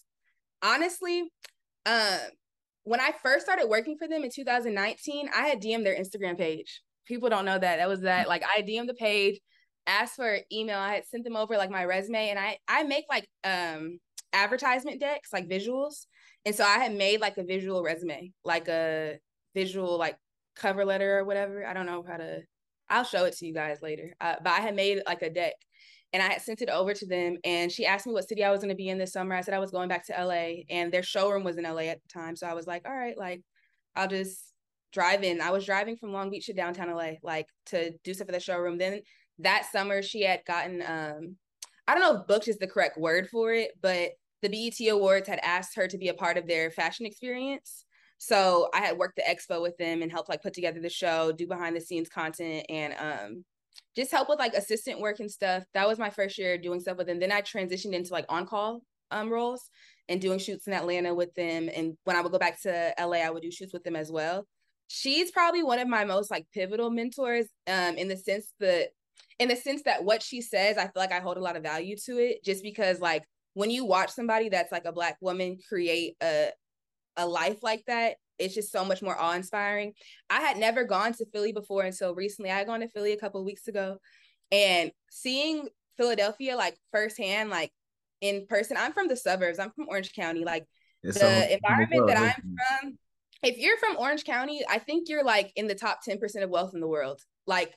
[0.63, 1.23] honestly
[1.87, 2.19] um
[2.85, 6.83] when I first started working for them in 2019, I had DM'd their Instagram page.
[7.07, 7.77] People don't know that.
[7.77, 9.41] That was that like I DM'd the page,
[9.87, 10.79] asked for email.
[10.79, 13.99] I had sent them over like my resume and I I make like um
[14.33, 16.07] advertisement decks, like visuals.
[16.47, 19.19] And so I had made like a visual resume, like a
[19.55, 20.17] visual like
[20.57, 21.67] cover letter or whatever.
[21.67, 22.43] I don't know how to.
[22.89, 24.15] I'll show it to you guys later.
[24.21, 25.55] Uh, but I had made like a deck,
[26.13, 27.39] and I had sent it over to them.
[27.45, 29.35] And she asked me what city I was going to be in this summer.
[29.35, 32.03] I said I was going back to LA, and their showroom was in LA at
[32.03, 32.37] the time.
[32.37, 33.43] So I was like, all right, like
[33.97, 34.53] I'll just
[34.93, 35.41] drive in.
[35.41, 38.41] I was driving from Long Beach to downtown LA, like to do stuff for the
[38.41, 38.77] showroom.
[38.77, 39.01] Then
[39.39, 41.37] that summer, she had gotten um,
[41.87, 44.11] I don't know if booked is the correct word for it, but
[44.45, 47.87] the BET Awards had asked her to be a part of their fashion experience.
[48.19, 51.33] So I had worked the expo with them and helped like put together the show,
[51.33, 53.45] do behind the scenes content, and um
[53.97, 55.65] just help with like assistant work and stuff.
[55.73, 57.21] That was my first year doing stuff with them.
[57.21, 59.71] Then I transitioned into like on call um roles
[60.11, 61.71] and doing shoots in Atlanta with them.
[61.75, 64.13] And when I would go back to LA, I would do shoots with them as
[64.13, 64.47] well.
[64.89, 68.89] She's probably one of my most like pivotal mentors um in the sense that
[69.39, 71.63] in the sense that what she says, I feel like I hold a lot of
[71.63, 75.59] value to it just because like when you watch somebody that's like a black woman
[75.69, 76.51] create a
[77.17, 79.93] a life like that, it's just so much more awe inspiring.
[80.29, 82.51] I had never gone to Philly before until recently.
[82.51, 83.99] I had gone to Philly a couple weeks ago
[84.51, 87.71] and seeing Philadelphia like firsthand, like
[88.21, 88.77] in person.
[88.77, 89.59] I'm from the suburbs.
[89.59, 90.45] I'm from Orange County.
[90.45, 90.67] Like
[91.03, 92.99] it's the environment that I'm from,
[93.43, 96.75] if you're from Orange County, I think you're like in the top 10% of wealth
[96.75, 97.21] in the world.
[97.47, 97.75] Like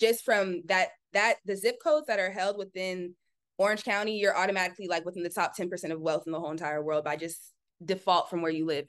[0.00, 3.14] just from that that the zip codes that are held within
[3.58, 6.82] Orange County, you're automatically like within the top 10% of wealth in the whole entire
[6.82, 7.38] world by just
[7.84, 8.86] default from where you live.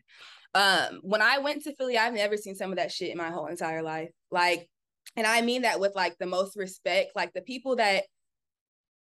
[0.53, 3.29] Um, when I went to Philly, I've never seen some of that shit in my
[3.29, 4.10] whole entire life.
[4.32, 4.67] Like,
[5.15, 7.12] and I mean that with like the most respect.
[7.15, 8.03] Like the people that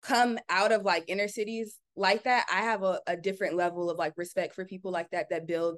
[0.01, 3.97] come out of like inner cities like that, I have a, a different level of
[3.97, 5.77] like respect for people like that that build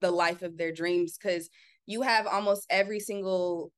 [0.00, 1.50] the life of their dreams because
[1.86, 3.70] you have almost every single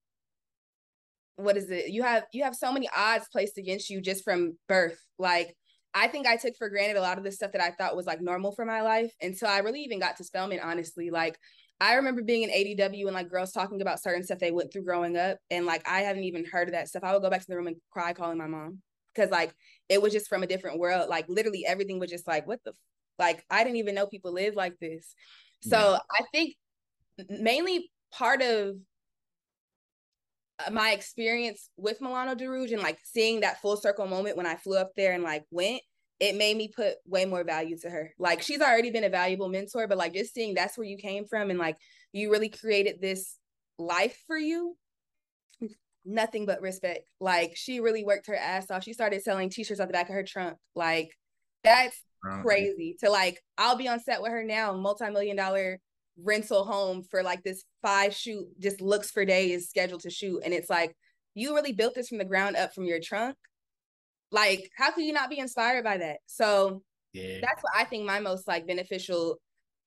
[1.37, 1.91] what is it?
[1.91, 4.99] You have you have so many odds placed against you just from birth.
[5.19, 5.55] Like
[5.95, 8.07] i think i took for granted a lot of the stuff that i thought was
[8.07, 11.11] like normal for my life until i really even got to spelman honestly.
[11.11, 11.39] Like
[11.81, 14.85] i remember being in adw and like girls talking about certain stuff they went through
[14.85, 17.05] growing up and like i haven't even heard of that stuff.
[17.05, 18.79] I would go back to the room and cry calling my mom
[19.15, 19.53] because like
[19.89, 21.09] it was just from a different world.
[21.09, 22.77] Like literally everything was just like what the f-?
[23.19, 25.15] like i didn't even know people live like this.
[25.63, 25.99] So yeah.
[26.11, 26.55] I think
[27.29, 28.77] mainly part of
[30.71, 34.57] my experience with Milano Di Rouge and like seeing that full circle moment when I
[34.57, 35.83] flew up there and like went,
[36.21, 38.13] it made me put way more value to her.
[38.19, 41.27] Like she's already been a valuable mentor, but like just seeing that's where you came
[41.27, 41.77] from and like
[42.13, 43.37] you really created this
[43.79, 44.77] life for you.
[46.05, 47.09] Nothing but respect.
[47.21, 48.85] Like she really worked her ass off.
[48.85, 50.59] She started selling t-shirts out the back of her trunk.
[50.75, 51.11] Like
[51.65, 51.97] that's
[52.43, 55.81] crazy to like I'll be on set with her now, multi-million dollar
[56.17, 60.43] rental home for like this five shoot, just looks for days scheduled to shoot.
[60.45, 60.97] And it's like,
[61.35, 63.37] you really built this from the ground up from your trunk.
[64.31, 66.19] Like, how could you not be inspired by that?
[66.27, 67.39] So yeah.
[67.41, 69.39] that's what I think my most like beneficial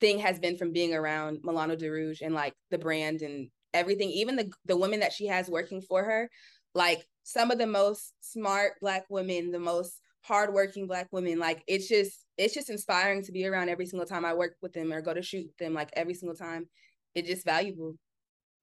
[0.01, 4.09] thing has been from being around Milano Di Rouge and like the brand and everything,
[4.09, 6.29] even the the women that she has working for her,
[6.73, 11.39] like some of the most smart black women, the most hardworking black women.
[11.39, 14.73] Like it's just it's just inspiring to be around every single time I work with
[14.73, 15.73] them or go to shoot them.
[15.73, 16.67] Like every single time,
[17.13, 17.95] it's just valuable.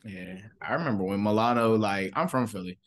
[0.04, 1.76] Yeah, I remember when Milano.
[1.76, 2.78] Like I'm from Philly.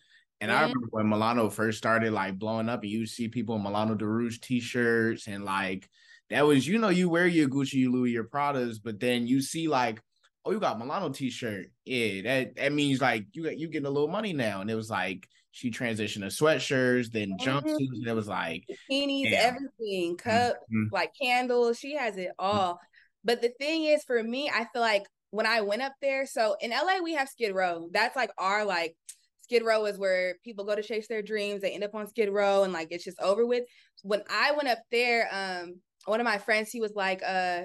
[0.41, 0.57] And yeah.
[0.57, 3.95] I remember when Milano first started like blowing up, and you see people in Milano
[3.95, 5.87] Di Rouge t-shirts, and like
[6.29, 9.41] that was, you know, you wear your Gucci, you Louis, your Pradas, but then you
[9.41, 10.01] see like,
[10.43, 14.09] oh, you got Milano t-shirt, yeah, that that means like you you getting a little
[14.09, 17.49] money now, and it was like she transitioned to sweatshirts, then mm-hmm.
[17.49, 20.93] jumpsuits, and it was like bikinis, everything, cups, mm-hmm.
[20.93, 21.79] like candles.
[21.79, 22.45] She has it mm-hmm.
[22.57, 22.81] all.
[23.23, 26.57] But the thing is, for me, I feel like when I went up there, so
[26.59, 27.87] in LA we have Skid Row.
[27.93, 28.97] That's like our like
[29.43, 31.61] Skid Row is where people go to chase their dreams.
[31.61, 33.63] They end up on Skid Row, and like it's just over with.
[34.03, 37.61] When I went up there, um, one of my friends, he was like, uh,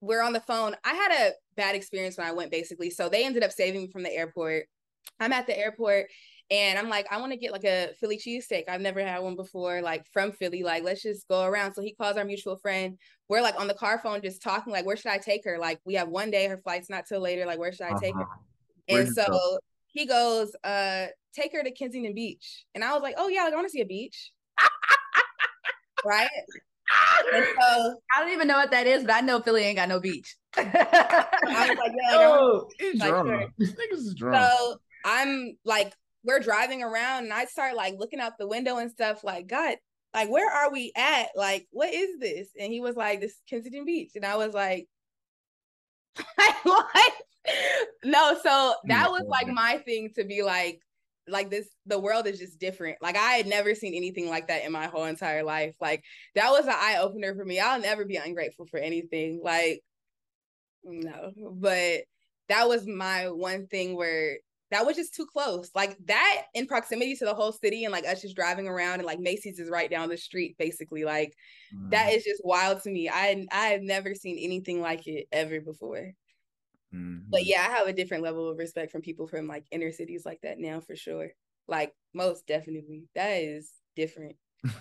[0.00, 0.74] we're on the phone.
[0.82, 2.88] I had a bad experience when I went basically.
[2.88, 4.64] So they ended up saving me from the airport.
[5.20, 6.06] I'm at the airport
[6.50, 8.68] and I'm like, I want to get like a Philly cheesesteak.
[8.68, 10.62] I've never had one before, like from Philly.
[10.62, 11.74] Like, let's just go around.
[11.74, 12.98] So he calls our mutual friend.
[13.28, 15.58] We're like on the car phone, just talking, like, where should I take her?
[15.58, 17.46] Like, we have one day, her flight's not till later.
[17.46, 18.00] Like, where should I uh-huh.
[18.00, 18.26] take her?
[18.88, 19.58] And so go?
[19.86, 22.66] he goes, uh, take her to Kensington Beach.
[22.74, 24.32] And I was like, oh yeah, like I want to see a beach.
[26.04, 26.28] right?
[27.32, 29.88] And so I don't even know what that is, but I know Philly ain't got
[29.88, 30.36] no beach.
[30.56, 33.46] I was like, yeah, oh, it's like, drama.
[34.16, 34.34] Sure.
[34.34, 38.90] So I'm like we're driving around and I start like looking out the window and
[38.90, 39.76] stuff like, God,
[40.14, 41.28] like, where are we at?
[41.34, 42.48] Like, what is this?
[42.58, 44.12] And he was like, this Kensington Beach.
[44.14, 44.86] And I was like,
[46.62, 47.12] what?
[48.04, 49.54] no, so that was like mm-hmm.
[49.54, 50.80] my thing to be like,
[51.26, 52.98] like this, the world is just different.
[53.02, 55.74] Like I had never seen anything like that in my whole entire life.
[55.80, 57.58] Like that was an eye opener for me.
[57.58, 59.40] I'll never be ungrateful for anything.
[59.42, 59.80] Like,
[60.84, 62.02] no, but
[62.48, 64.36] that was my one thing where
[64.74, 65.70] that was just too close.
[65.74, 69.04] Like that in proximity to the whole city and like us just driving around and
[69.04, 71.04] like Macy's is right down the street, basically.
[71.04, 71.32] Like
[71.72, 71.90] mm.
[71.90, 73.08] that is just wild to me.
[73.08, 76.12] I I have never seen anything like it ever before.
[76.92, 77.30] Mm-hmm.
[77.30, 80.26] But yeah, I have a different level of respect from people from like inner cities
[80.26, 81.30] like that now for sure.
[81.68, 83.04] Like most definitely.
[83.14, 84.34] That is different.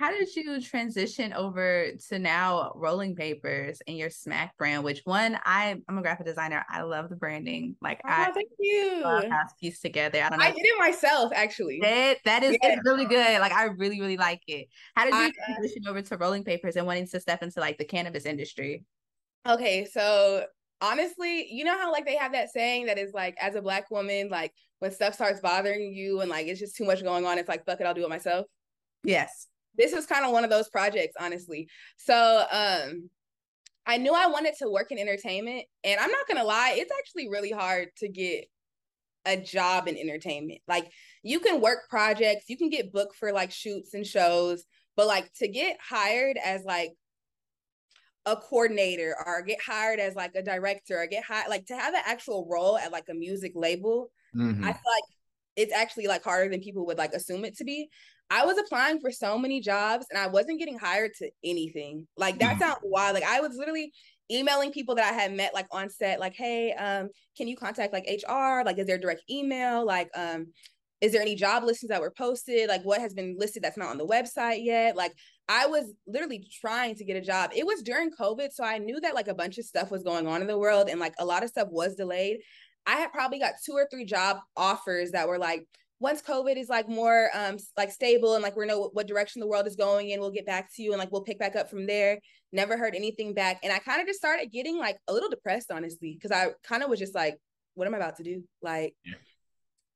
[0.00, 5.38] how did you transition over to now rolling papers and your smack brand which one
[5.44, 6.64] i i'm a graphic designer.
[6.70, 7.76] I love the branding.
[7.82, 9.02] Like oh, i thank you.
[9.02, 9.24] love
[9.60, 10.22] piece together.
[10.22, 11.80] I don't know i did it myself actually.
[11.82, 12.76] That, that is yeah.
[12.82, 13.40] really good.
[13.40, 14.68] Like i really really like it.
[14.96, 17.60] How did you I, uh transition over to rolling papers and wanting to step into
[17.60, 18.84] like the cannabis industry?
[19.46, 20.46] Okay so
[20.80, 23.90] honestly, you know how like they have that saying that is like as a black
[23.90, 27.36] woman, like when stuff starts bothering you and like it's just too much going on,
[27.36, 28.46] it's like fuck it, I'll do it myself.
[29.04, 31.68] Yes this is kind of one of those projects, honestly.
[31.96, 33.10] So um
[33.86, 37.28] I knew I wanted to work in entertainment, and I'm not gonna lie, it's actually
[37.28, 38.44] really hard to get
[39.26, 40.60] a job in entertainment.
[40.68, 40.90] Like
[41.22, 44.64] you can work projects, you can get booked for like shoots and shows,
[44.96, 46.92] but like to get hired as like
[48.26, 51.94] a coordinator or get hired as like a director or get hired like to have
[51.94, 54.62] an actual role at like a music label, mm-hmm.
[54.62, 55.04] I feel like
[55.56, 57.88] it's actually like harder than people would like assume it to be.
[58.30, 62.06] I was applying for so many jobs and I wasn't getting hired to anything.
[62.16, 62.62] Like that mm-hmm.
[62.62, 63.14] sounds wild.
[63.14, 63.92] Like I was literally
[64.30, 67.92] emailing people that I had met like on set, like, hey, um, can you contact
[67.92, 68.62] like HR?
[68.64, 69.84] Like, is there a direct email?
[69.84, 70.46] Like, um,
[71.00, 72.68] is there any job listings that were posted?
[72.68, 74.96] Like, what has been listed that's not on the website yet?
[74.96, 75.12] Like,
[75.48, 77.50] I was literally trying to get a job.
[77.56, 80.28] It was during COVID, so I knew that like a bunch of stuff was going
[80.28, 82.38] on in the world and like a lot of stuff was delayed.
[82.86, 85.66] I had probably got two or three job offers that were like,
[86.00, 89.40] once COVID is like more um like stable and like we know what, what direction
[89.40, 91.54] the world is going in, we'll get back to you and like we'll pick back
[91.54, 92.18] up from there.
[92.52, 93.60] Never heard anything back.
[93.62, 96.82] And I kind of just started getting like a little depressed, honestly, because I kind
[96.82, 97.36] of was just like,
[97.74, 98.42] what am I about to do?
[98.60, 99.14] Like, yeah.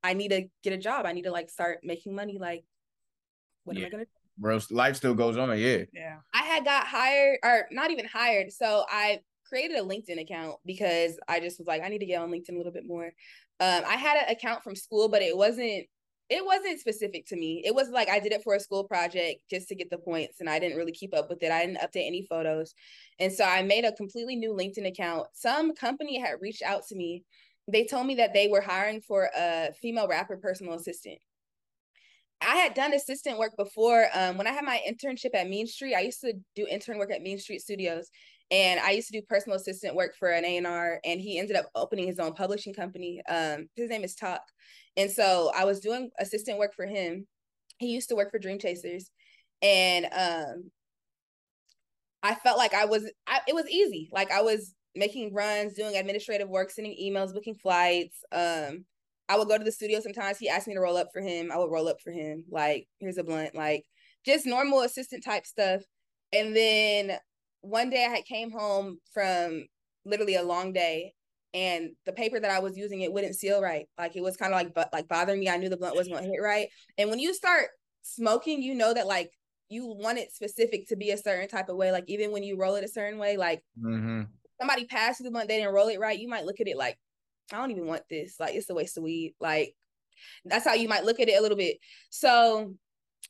[0.05, 1.07] I need to get a job.
[1.07, 2.39] I need to like start making money.
[2.39, 2.65] Like,
[3.65, 3.85] what yeah.
[3.85, 4.11] am I gonna do?
[4.37, 5.85] Bro, life still goes on, yeah.
[5.93, 6.17] Yeah.
[6.35, 8.53] I had got hired or not even hired.
[8.53, 12.21] So I created a LinkedIn account because I just was like, I need to get
[12.21, 13.07] on LinkedIn a little bit more.
[13.61, 15.87] Um, I had an account from school, but it wasn't
[16.31, 17.63] it wasn't specific to me.
[17.65, 20.41] It was like I did it for a school project just to get the points,
[20.41, 21.53] and I didn't really keep up with it.
[21.53, 22.75] I didn't update any photos.
[23.19, 25.27] And so I made a completely new LinkedIn account.
[25.35, 27.25] Some company had reached out to me.
[27.71, 31.19] They told me that they were hiring for a female rapper personal assistant.
[32.41, 34.07] I had done assistant work before.
[34.15, 37.13] Um, when I had my internship at Means Street, I used to do intern work
[37.13, 38.11] at Means Street Studios,
[38.51, 41.01] and I used to do personal assistant work for an A and R.
[41.05, 43.23] And he ended up opening his own publishing company.
[43.29, 44.43] Um, his name is Talk,
[44.97, 47.27] and so I was doing assistant work for him.
[47.79, 49.11] He used to work for Dream Chasers.
[49.63, 50.71] And um
[52.23, 54.09] I felt like I was I, it was easy.
[54.13, 58.23] Like I was making runs, doing administrative work, sending emails, booking flights.
[58.33, 58.85] Um
[59.29, 60.39] I would go to the studio sometimes.
[60.39, 61.51] He asked me to roll up for him.
[61.51, 62.45] I would roll up for him.
[62.51, 63.85] Like, here's a blunt, like
[64.27, 65.83] just normal assistant type stuff.
[66.33, 67.19] And then
[67.63, 69.67] one day I had came home from
[70.05, 71.15] literally a long day
[71.55, 73.87] and the paper that I was using it wouldn't seal right.
[73.97, 75.49] Like it was kind of like but like bothering me.
[75.49, 76.69] I knew the blunt wasn't gonna hit right.
[76.99, 77.69] And when you start
[78.03, 79.31] smoking, you know that like
[79.69, 81.93] you want it specific to be a certain type of way.
[81.93, 84.23] Like even when you roll it a certain way, like mm-hmm.
[84.61, 86.19] somebody passed you the blunt, they didn't roll it right.
[86.19, 86.99] You might look at it like,
[87.53, 88.37] I don't even want this.
[88.41, 89.35] Like it's a waste of weed.
[89.41, 89.75] Like
[90.45, 91.79] that's how you might look at it a little bit.
[92.11, 92.75] So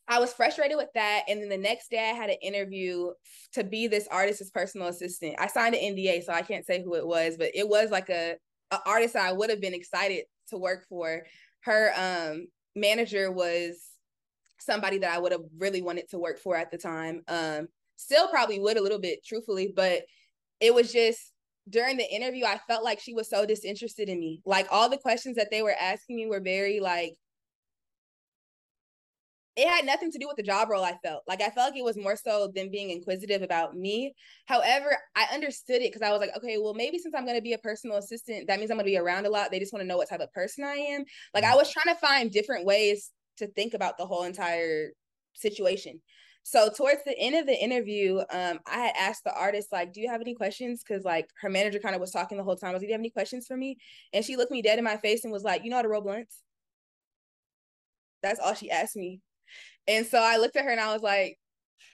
[0.06, 1.22] I was frustrated with that.
[1.28, 3.10] And then the next day I had an interview
[3.52, 5.36] to be this artist's personal assistant.
[5.38, 8.10] I signed an NDA, so I can't say who it was, but it was like
[8.10, 8.36] a,
[8.70, 11.22] a artist I would have been excited to work for.
[11.62, 13.82] Her um manager was
[14.60, 17.22] somebody that I would have really wanted to work for at the time.
[17.28, 20.02] Um still probably would a little bit truthfully, but
[20.60, 21.32] it was just
[21.70, 24.42] during the interview I felt like she was so disinterested in me.
[24.44, 27.14] Like all the questions that they were asking me were very like
[29.56, 31.22] it had nothing to do with the job role I felt.
[31.28, 34.14] Like I felt like it was more so than being inquisitive about me.
[34.46, 37.52] However, I understood it because I was like, okay, well, maybe since I'm gonna be
[37.52, 39.50] a personal assistant, that means I'm gonna be around a lot.
[39.50, 41.04] They just want to know what type of person I am.
[41.34, 41.58] Like I mm-hmm.
[41.58, 44.90] was trying to find different ways to think about the whole entire
[45.34, 46.00] situation.
[46.42, 50.02] So towards the end of the interview, um, I had asked the artist, like, do
[50.02, 50.82] you have any questions?
[50.86, 52.70] Cause like her manager kind of was talking the whole time.
[52.70, 53.78] I was like, do you have any questions for me?
[54.12, 55.88] And she looked me dead in my face and was like, you know how to
[55.88, 56.42] roll blunts?
[58.22, 59.20] That's all she asked me.
[59.86, 61.38] And so I looked at her and I was like,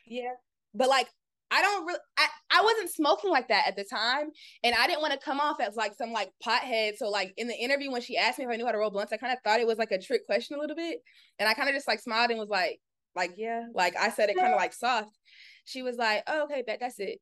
[0.07, 0.33] yeah.
[0.75, 1.09] But like,
[1.51, 4.29] I don't really, I, I wasn't smoking like that at the time.
[4.63, 6.97] And I didn't want to come off as like some like pothead.
[6.97, 8.91] So like in the interview, when she asked me if I knew how to roll
[8.91, 10.99] blunts, I kind of thought it was like a trick question a little bit.
[11.41, 12.79] And I kind of just like smiled and was like,
[13.17, 15.19] like, yeah, like I said it kind of like soft.
[15.65, 17.19] She was like, oh, okay, bet that's it.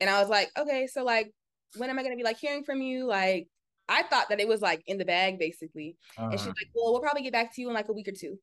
[0.00, 1.32] And I was like, okay, so like,
[1.76, 3.06] when am I going to be like hearing from you?
[3.06, 3.48] Like,
[3.88, 5.96] I thought that it was like in the bag basically.
[6.16, 6.28] Uh-huh.
[6.28, 8.12] And she's like, well, we'll probably get back to you in like a week or
[8.12, 8.38] two.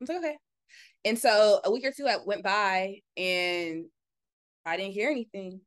[0.00, 0.36] I'm like, okay.
[1.04, 3.86] And so a week or two I went by and
[4.64, 5.60] I didn't hear anything.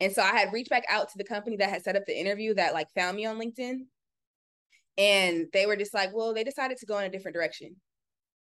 [0.00, 2.18] And so I had reached back out to the company that had set up the
[2.18, 3.80] interview that like found me on LinkedIn.
[4.96, 7.76] And they were just like, well, they decided to go in a different direction.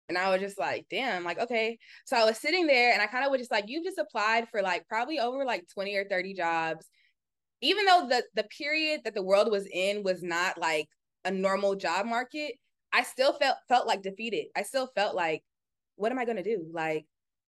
[0.08, 1.78] And I was just like, damn, like, okay.
[2.04, 4.48] So I was sitting there and I kind of was just like, you've just applied
[4.50, 6.86] for like probably over like 20 or 30 jobs.
[7.62, 10.88] Even though the the period that the world was in was not like
[11.24, 12.54] a normal job market,
[12.92, 14.46] I still felt felt like defeated.
[14.56, 15.42] I still felt like
[15.96, 16.66] what am I gonna do?
[16.72, 17.06] Like,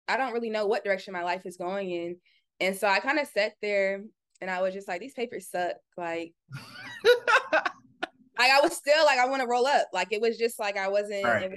[0.09, 2.17] I don't really know what direction my life is going in.
[2.61, 4.03] And so I kind of sat there
[4.41, 5.77] and I was just like, these papers suck.
[5.97, 6.35] Like,
[7.53, 9.89] like I was still like, I want to roll up.
[9.93, 11.51] Like it was just like I wasn't, right.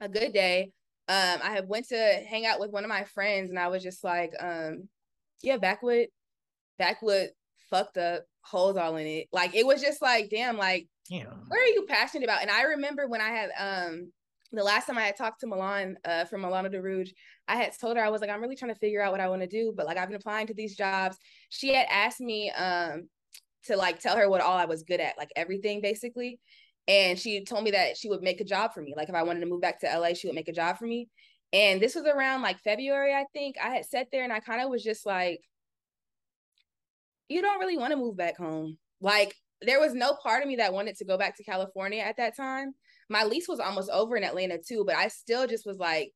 [0.00, 0.72] a good day.
[1.08, 3.82] Um, I had went to hang out with one of my friends and I was
[3.82, 4.88] just like, um,
[5.42, 6.08] yeah, backwood.
[6.78, 7.30] backwood
[7.70, 9.28] fucked up, holes all in it.
[9.32, 10.88] Like it was just like, damn, like
[11.48, 12.42] What are you passionate about?
[12.42, 14.12] And I remember when I had um
[14.52, 17.12] the last time I had talked to Milan uh from Milana Di Rouge,
[17.48, 19.28] I had told her I was like, I'm really trying to figure out what I
[19.28, 21.16] want to do, but like I've been applying to these jobs.
[21.50, 23.08] She had asked me um
[23.64, 26.40] to like tell her what all I was good at, like everything basically.
[26.88, 28.94] And she told me that she would make a job for me.
[28.96, 30.86] Like if I wanted to move back to LA, she would make a job for
[30.86, 31.08] me.
[31.52, 33.56] And this was around like February, I think.
[33.62, 35.40] I had sat there and I kind of was just like,
[37.28, 38.78] you don't really want to move back home.
[39.00, 42.16] Like there was no part of me that wanted to go back to California at
[42.16, 42.72] that time.
[43.08, 46.12] My lease was almost over in Atlanta too, but I still just was like,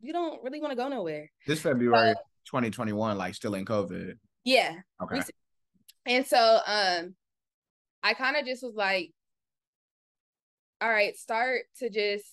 [0.00, 1.30] you don't really want to go nowhere.
[1.46, 2.14] This February
[2.46, 4.14] 2021, like still in COVID.
[4.44, 4.76] Yeah.
[5.02, 5.22] Okay.
[6.06, 7.14] And so um
[8.02, 9.12] I kind of just was like,
[10.80, 12.24] all right, start to just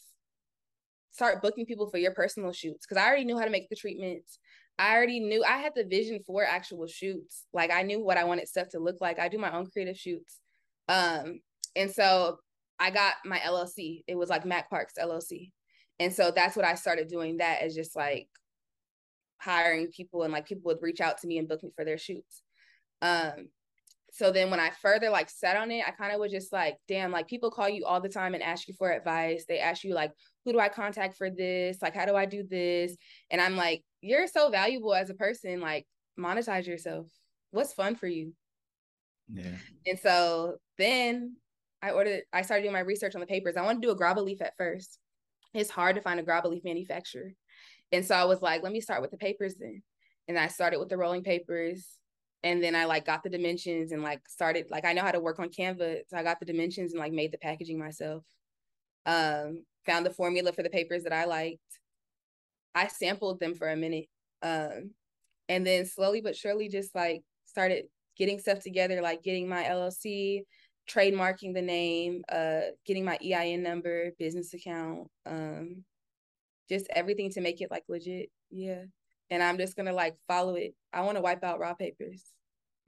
[1.12, 2.86] start booking people for your personal shoots.
[2.86, 4.39] Cause I already knew how to make the treatments.
[4.80, 7.46] I already knew I had the vision for actual shoots.
[7.52, 9.20] Like I knew what I wanted stuff to look like.
[9.20, 10.39] I do my own creative shoots.
[10.88, 11.41] Um,
[11.76, 12.38] and so
[12.80, 14.04] I got my LLC.
[14.08, 15.52] It was like MaK Parks LLC.
[16.00, 18.28] And so that's what I started doing that as just like
[19.39, 21.97] hiring people and like people would reach out to me and book me for their
[21.97, 22.43] shoots.
[23.02, 23.50] Um,
[24.12, 26.78] so then when I further like sat on it, I kind of was just like,
[26.88, 29.45] damn, like people call you all the time and ask you for advice.
[29.47, 30.12] They ask you like,
[30.45, 31.78] who do I contact for this?
[31.82, 32.95] Like, how do I do this?
[33.30, 35.60] And I'm like, you're so valuable as a person.
[35.60, 35.86] Like,
[36.19, 37.08] monetize yourself.
[37.52, 38.34] What's fun for you?
[39.32, 39.58] Yeah.
[39.86, 41.36] And so then
[41.82, 43.58] I ordered, I started doing my research on the papers.
[43.58, 45.00] I wanted to do a grabba leaf at first.
[45.54, 47.34] It's hard to find a grabba leaf manufacturer.
[47.92, 49.82] And so I was like, let me start with the papers then.
[50.28, 51.88] And I started with the rolling papers.
[52.44, 55.20] And then I like got the dimensions and like started, like I know how to
[55.20, 56.02] work on Canva.
[56.08, 58.24] So I got the dimensions and like made the packaging myself.
[59.06, 61.62] Um, found the formula for the papers that I liked.
[62.76, 64.08] I sampled them for a minute.
[64.44, 64.92] Um,
[65.50, 67.86] and then slowly but surely just like started
[68.17, 70.41] getting stuff together, like getting my LLC,
[70.89, 75.84] trademarking the name, uh, getting my EIN number, business account, um,
[76.69, 78.30] just everything to make it like legit.
[78.49, 78.84] Yeah.
[79.30, 80.73] And I'm just gonna like follow it.
[80.93, 82.23] I want to wipe out raw papers.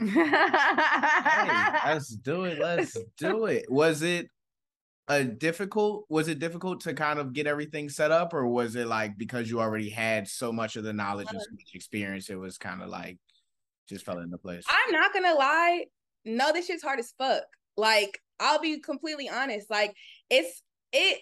[0.02, 2.60] Hey, let's do it.
[2.60, 3.70] Let's do it.
[3.70, 4.30] Was it
[5.10, 6.06] a difficult?
[6.10, 9.50] Was it difficult to kind of get everything set up, or was it like because
[9.50, 11.42] you already had so much of the knowledge and
[11.74, 13.18] experience, it was kind of like
[13.90, 14.64] just fell into place?
[14.70, 15.86] I'm not gonna lie.
[16.26, 17.44] No, this shit's hard as fuck.
[17.78, 19.70] Like, I'll be completely honest.
[19.70, 19.96] Like,
[20.30, 20.62] it's
[20.94, 21.20] it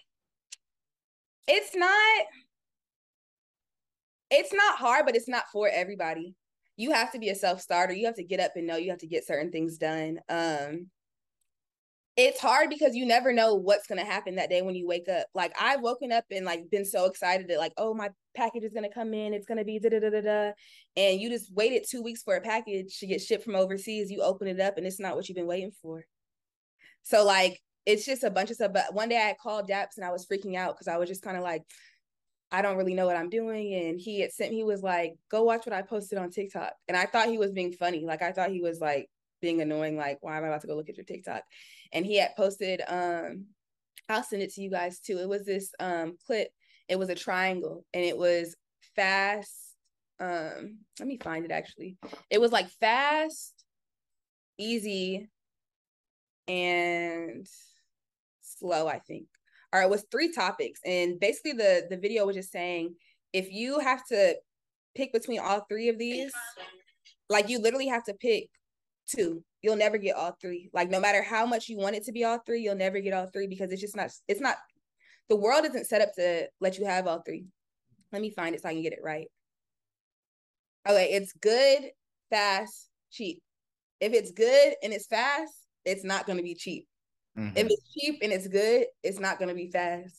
[1.48, 2.26] it's not
[4.30, 6.36] it's not hard, but it's not for everybody.
[6.76, 7.94] You have to be a self-starter.
[7.94, 10.20] You have to get up and know you have to get certain things done.
[10.30, 10.88] Um
[12.18, 15.28] it's hard because you never know what's gonna happen that day when you wake up.
[15.36, 18.74] Like I've woken up and like been so excited that like, oh, my package is
[18.74, 19.36] gonna come in.
[19.36, 20.52] It's gonna be da da da da da,
[20.96, 24.10] and you just waited two weeks for a package to get shipped from overseas.
[24.10, 26.04] You open it up and it's not what you've been waiting for.
[27.04, 28.74] So like it's just a bunch of stuff.
[28.74, 31.22] But one day I called Daps and I was freaking out because I was just
[31.22, 31.64] kind of like,
[32.52, 33.74] I don't really know what I'm doing.
[33.74, 36.74] And he had sent me, he was like, go watch what I posted on TikTok.
[36.88, 38.04] And I thought he was being funny.
[38.06, 39.08] Like I thought he was like
[39.41, 41.43] being annoying, like, why am I about to go look at your TikTok?
[41.93, 43.45] And he had posted, um,
[44.10, 45.19] I'll send it to you guys too.
[45.19, 46.50] It was this um clip,
[46.88, 48.56] it was a triangle and it was
[48.95, 49.54] fast.
[50.19, 51.97] Um, let me find it actually.
[52.30, 53.54] It was like fast,
[54.58, 55.30] easy,
[56.47, 57.45] and
[58.41, 59.28] slow, I think.
[59.73, 60.80] Or it was three topics.
[60.86, 62.95] And basically the the video was just saying
[63.34, 64.36] if you have to
[64.95, 66.31] pick between all three of these,
[67.29, 68.50] like you literally have to pick
[69.08, 69.44] two.
[69.62, 70.70] You'll never get all three.
[70.74, 73.14] Like no matter how much you want it to be all three, you'll never get
[73.14, 74.58] all three because it's just not it's not
[75.30, 77.46] the world isn't set up to let you have all three.
[78.12, 79.28] Let me find it so I can get it right.
[80.88, 81.90] Okay, it's good,
[82.30, 83.42] fast, cheap.
[84.00, 85.54] If it's good and it's fast,
[85.84, 86.88] it's not going to be cheap.
[87.38, 87.58] Mhm.
[87.58, 90.16] If it's cheap and it's good, it's not going to be fast.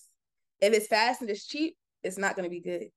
[0.60, 2.90] If it's fast and it's cheap, it's not going to be good.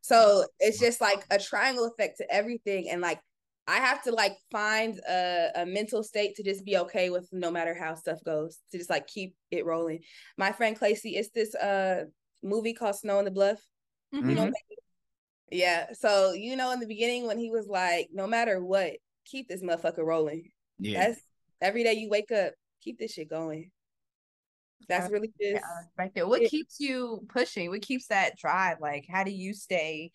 [0.00, 2.90] So it's just like a triangle effect to everything.
[2.90, 3.20] And like,
[3.66, 7.50] I have to like find a, a mental state to just be okay with no
[7.50, 10.00] matter how stuff goes, to just like keep it rolling.
[10.36, 12.04] My friend Clacy, it's this uh
[12.42, 13.60] movie called Snow on tha Bluff.
[14.12, 14.52] You know, Mhm.
[15.50, 15.92] yeah.
[15.92, 18.94] So you know, in the beginning when he was like, no matter what,
[19.24, 20.50] keep this motherfucker rolling.
[20.78, 21.08] yeah.
[21.08, 21.20] That's
[21.60, 23.70] every day you wake up, keep this shit going.
[24.88, 26.26] That's really Yeah, just I respect it.
[26.28, 26.48] What Yeah.
[26.48, 27.70] keeps you pushing?
[27.70, 28.78] What keeps that drive?
[28.80, 30.10] Like, how do you stay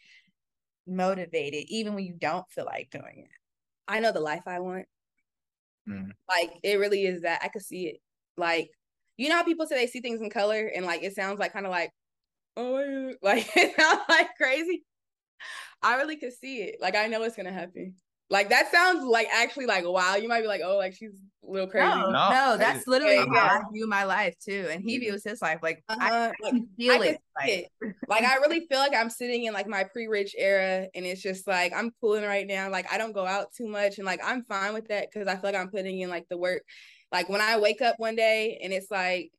[0.87, 3.31] motivated even when you don't feel like doing it?
[3.87, 4.87] I know the life I want.
[5.85, 6.11] Mhm.
[6.29, 8.01] Like it really is that I could see it.
[8.35, 8.71] Like
[9.17, 11.53] you know how people say they see things in color and like it sounds like
[11.53, 11.91] kind of like
[12.57, 14.85] oh like it sounds like crazy.
[15.81, 16.81] I really could see it.
[16.81, 17.95] Like I know it's gonna happen.
[18.29, 20.15] Like that sounds like actually like wow.
[20.15, 21.11] You might be like, oh, like she's
[21.47, 21.87] a little crazy.
[21.87, 23.59] No, No, no, that's literally yeah, how yeah.
[23.59, 24.67] I view my life too.
[24.69, 26.31] And he views his life like I, Uh-huh.
[26.31, 27.21] I can feel I it.
[27.39, 27.95] Like, it.
[28.07, 31.47] Like I really feel like I'm sitting in like my pre-rich era, and it's just
[31.47, 32.69] like I'm cooling right now.
[32.69, 35.35] Like I don't go out too much, and like I'm fine with that because I
[35.35, 36.63] feel like I'm putting in like the work.
[37.11, 39.31] Like when I wake up one day and it's like,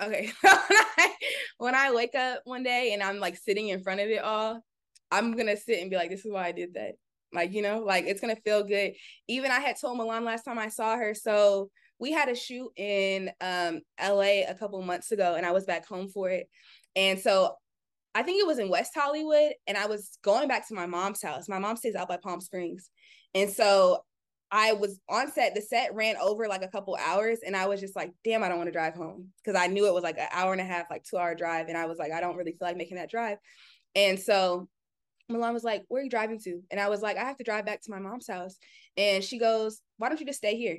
[0.00, 0.30] okay,
[1.58, 4.62] when I wake up one day and I'm like sitting in front of it all,
[5.10, 6.92] I'm gonna sit and be like, this is why I did that.
[7.32, 8.92] Like you know, like it's gonna feel good.
[9.28, 12.70] Even I had told Milan last time I saw her, so we had a shoot
[12.76, 16.48] in um LA a couple months ago and I was back home for it.
[16.96, 17.54] And so
[18.14, 21.22] I think it was in West Hollywood and I was going back to my mom's
[21.22, 21.48] house.
[21.48, 22.90] My mom stays out by Palm Springs.
[23.34, 24.04] And so
[24.50, 25.54] I was on set.
[25.54, 28.48] The set ran over like a couple hours and I was just like, damn, I
[28.48, 30.64] don't want to drive home because I knew it was like an hour and a
[30.64, 32.96] half, like 2 hour drive and I was like, I don't really feel like making
[32.96, 33.38] that drive.
[33.94, 34.68] And so
[35.28, 36.60] Milan was like, Where are you driving to?
[36.70, 38.56] And I was like, I have to drive back to my mom's house.
[38.96, 40.78] And she goes, Why don't you just stay here?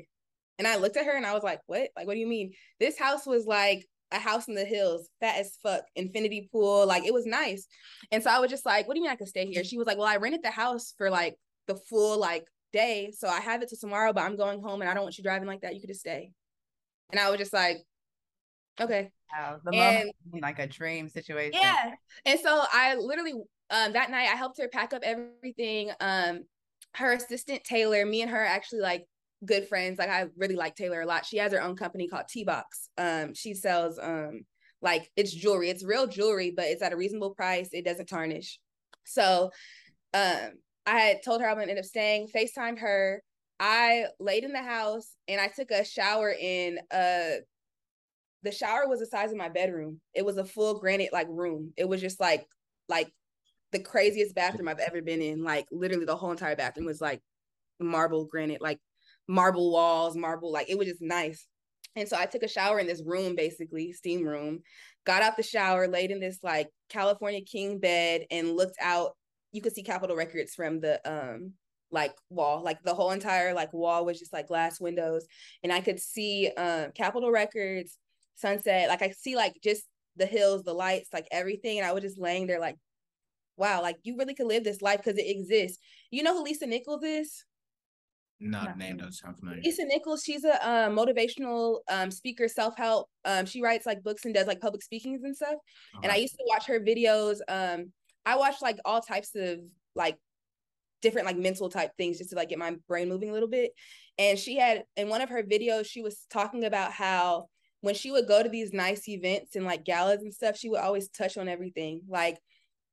[0.58, 1.90] And I looked at her and I was like, What?
[1.96, 2.54] Like, what do you mean?
[2.80, 6.88] This house was like a house in the hills, fat as fuck, infinity pool.
[6.88, 7.68] Like, it was nice.
[8.12, 9.64] And so I was just like, What do you mean I could stay here?
[9.64, 11.36] She was like, Well, I rented the house for like
[11.68, 13.12] the full like day.
[13.16, 15.24] So I have it to tomorrow, but I'm going home and I don't want you
[15.24, 15.76] driving like that.
[15.76, 16.32] You could just stay.
[17.12, 17.78] And I was just like,
[18.82, 19.12] Okay.
[19.32, 21.60] wow, the And- like a dream situation.
[21.62, 21.94] Yeah.
[22.26, 23.34] And so I literally
[23.72, 25.92] um that night I helped her pack up everything.
[26.00, 26.44] Um
[26.96, 29.06] her assistant Taylor, me and her are actually like
[29.46, 30.00] good friends.
[30.00, 31.26] Like I really like Taylor a lot.
[31.26, 32.90] She has her own company called T Box.
[32.98, 34.42] Um she sells um
[34.82, 35.70] like it's jewelry.
[35.70, 37.70] It's real jewelry, but it's at a reasonable price.
[37.72, 38.60] It doesn't tarnish.
[39.06, 39.52] So
[40.14, 40.52] um
[40.86, 43.22] I had told her I'm gonna end up staying, FaceTimed her.
[43.60, 47.42] I laid in the house and I took a shower in uh
[48.44, 50.00] the shower was the size of my bedroom.
[50.14, 51.74] It was a full granite like room.
[51.76, 52.46] It was just like
[52.88, 53.12] like
[53.72, 55.44] the craziest bathroom I've ever been in.
[55.44, 57.22] Like literally the whole entire bathroom was like
[57.80, 58.80] marble granite, like
[59.28, 61.48] marble walls, marble, like it was just nice.
[61.96, 64.62] And so I took a shower in this room, basically, steam room,
[65.06, 69.12] got out the shower, laid in this like California king bed and looked out.
[69.52, 71.54] You could see Capitol Records from the um
[71.92, 72.64] like wall.
[72.64, 75.26] Like the whole entire like wall was just like glass windows.
[75.64, 77.98] And I could see um Capitol Records,
[78.36, 78.90] sunset.
[78.90, 79.84] Like I see like just
[80.16, 81.80] the hills, the lights, like everything.
[81.80, 82.76] And I was just laying there like,
[83.60, 85.78] wow, like you really could live this life because it exists.
[86.12, 87.46] You know who Lisa Nichols is?
[88.40, 88.72] No, No.
[88.72, 89.62] the name doesn't sound familiar.
[89.62, 93.10] Lisa Nichols, she's a um, motivational um, speaker, self help.
[93.26, 95.56] Um, she writes like books and does like public speakings and stuff.
[96.02, 97.40] And I used to watch her videos.
[97.50, 97.92] Um,
[98.26, 99.60] I watched like all types of
[99.96, 100.18] like
[101.02, 103.72] different like mental type things just to like get my brain moving a little bit.
[104.18, 107.48] And she had in one of her videos, she was talking about how
[107.82, 110.82] when she would go to these nice events and like galas and stuff, she would
[110.82, 112.02] always touch on everything.
[112.08, 112.38] Like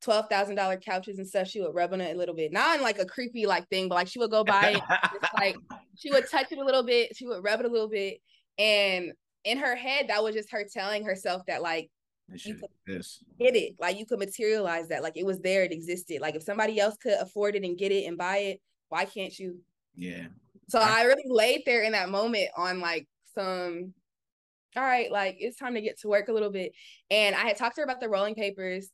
[0.02, 2.52] twelve thousand dollar couches and stuff, she would rub on it a little bit.
[2.52, 4.82] Not in like a creepy like thing, but like she would go by it
[5.20, 5.56] just like
[5.96, 8.18] she would touch it a little bit, she would rub it a little bit,
[8.58, 9.12] and
[9.44, 11.88] in her head, that was just her telling herself that like
[12.28, 13.22] This you could- exists.
[13.38, 16.20] get it, like you could materialize that, like it was there, it existed.
[16.20, 19.36] Like if somebody else could afford it and get it and buy it, why can't
[19.38, 19.60] you?
[19.94, 20.26] Yeah.
[20.68, 23.94] So I- I really laid there in that moment on like some,
[24.76, 26.72] all right, like it's time to get to work a little bit.
[27.10, 28.90] And I had talked to her about the rolling papers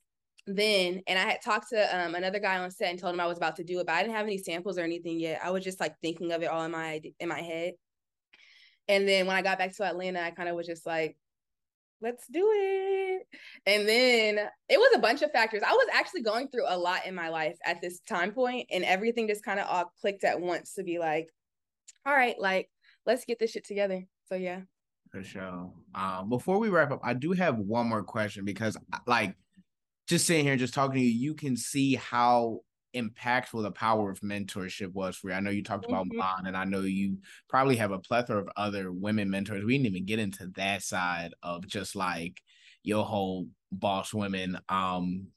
[0.47, 3.26] then, and I had talked to um another guy on set and told him I
[3.26, 5.40] was about to do it, but I didn't have any samples or anything yet.
[5.43, 7.74] I was just like thinking of it all in my in my head.
[8.88, 11.16] And then when I got back to Atlanta, I kind of was just like,
[12.01, 13.22] let's do it.
[13.64, 14.38] And then
[14.68, 15.62] it was a bunch of factors.
[15.64, 18.84] I was actually going through a lot in my life at this time point, and
[18.84, 21.28] everything just kind of all clicked at once to be like,
[22.05, 22.68] all right, like
[23.07, 24.05] let's get this shit together.
[24.26, 24.62] So yeah.
[25.11, 25.70] For sure.
[25.95, 29.36] Um, before we wrap up, I do have one more question because, like,
[30.13, 32.61] just sitting here, and just talking to you, you can see how
[32.95, 35.35] impactful the power of mentorship was for you.
[35.35, 36.11] I know you talked about Mhm.
[36.17, 39.65] Milan, and I know you probably have a plethora of other women mentors.
[39.65, 42.43] We didn't even get into that side of just like
[42.83, 45.29] your whole boss women, um,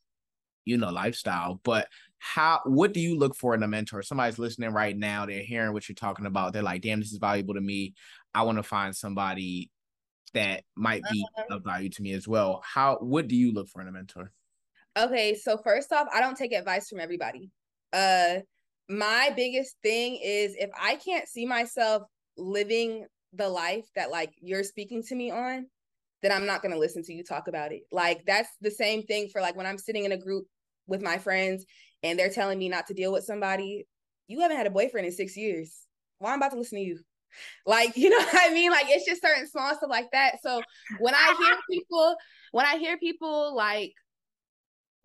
[0.65, 1.61] you know, lifestyle.
[1.63, 2.61] But how?
[2.65, 4.01] What do you look for in a mentor?
[4.03, 5.25] Somebody's listening right now.
[5.25, 6.53] They're hearing what you're talking about.
[6.53, 7.95] They're like, "Damn, this is valuable to me."
[8.33, 9.71] I want to find somebody
[10.33, 12.61] that might be of value to me as well.
[12.65, 14.31] How what do you look for in a mentor?
[14.97, 17.51] Okay, so first off, I don't take advice from everybody.
[17.93, 18.37] Uh
[18.87, 22.03] my biggest thing is if I can't see myself
[22.37, 25.65] living the life that like you're speaking to me on,
[26.21, 27.81] then I'm not going to listen to you talk about it.
[27.91, 30.45] Like that's the same thing for like when I'm sitting in a group
[30.87, 31.65] with my friends
[32.03, 33.87] and they're telling me not to deal with somebody,
[34.27, 35.85] you haven't had a boyfriend in 6 years.
[36.19, 36.99] Why I'm about to listen to you?
[37.65, 38.71] Like, you know what I mean?
[38.71, 40.41] Like it's just certain small stuff like that.
[40.41, 40.61] So
[40.99, 42.15] when I hear people
[42.51, 43.91] when I hear people like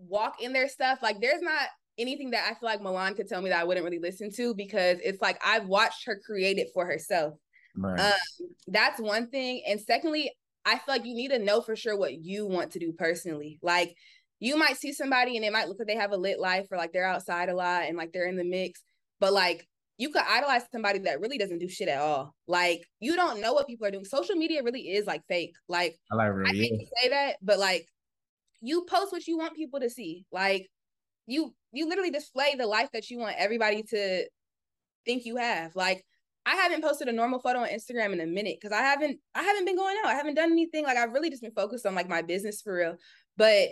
[0.09, 1.01] walk in their stuff.
[1.03, 3.85] Like there's not anything that I feel like Milan could tell me that I wouldn't
[3.85, 7.35] really listen to because it's like I've watched her create it for herself.
[7.77, 8.01] Right.
[8.01, 9.63] Um, that's one thing.
[9.69, 10.33] And secondly,
[10.65, 13.59] I feel like you need to know for sure what you want to do personally.
[13.63, 13.95] Like
[14.39, 16.79] you might see somebody and it might look like they have a lit life or
[16.79, 18.83] like they're outside a lot and like they're in the mix,
[19.21, 19.67] but like
[19.99, 22.35] you could idolize somebody that really doesn't do shit at all.
[22.49, 24.05] Like you don't know what people are doing.
[24.05, 25.53] Social media really is like fake.
[25.69, 27.87] Like I, like really I hate to say that, but like
[28.61, 30.25] you post what you want people to see.
[30.33, 30.69] Like
[31.27, 34.27] you you literally display the life that you want everybody to
[35.05, 35.75] think you have.
[35.77, 36.05] Like
[36.47, 39.43] I haven't posted a normal photo on Instagram in a minute because I haven't I
[39.43, 40.11] haven't been going out.
[40.11, 40.85] I haven't done anything.
[40.85, 42.97] Like I've really just been focused on like my business for real.
[43.37, 43.69] But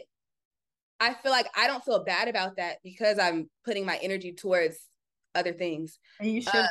[1.00, 4.78] I feel like I don't feel bad about that because I'm putting my energy towards
[5.34, 5.98] other things.
[6.20, 6.54] And you should.
[6.54, 6.66] Uh,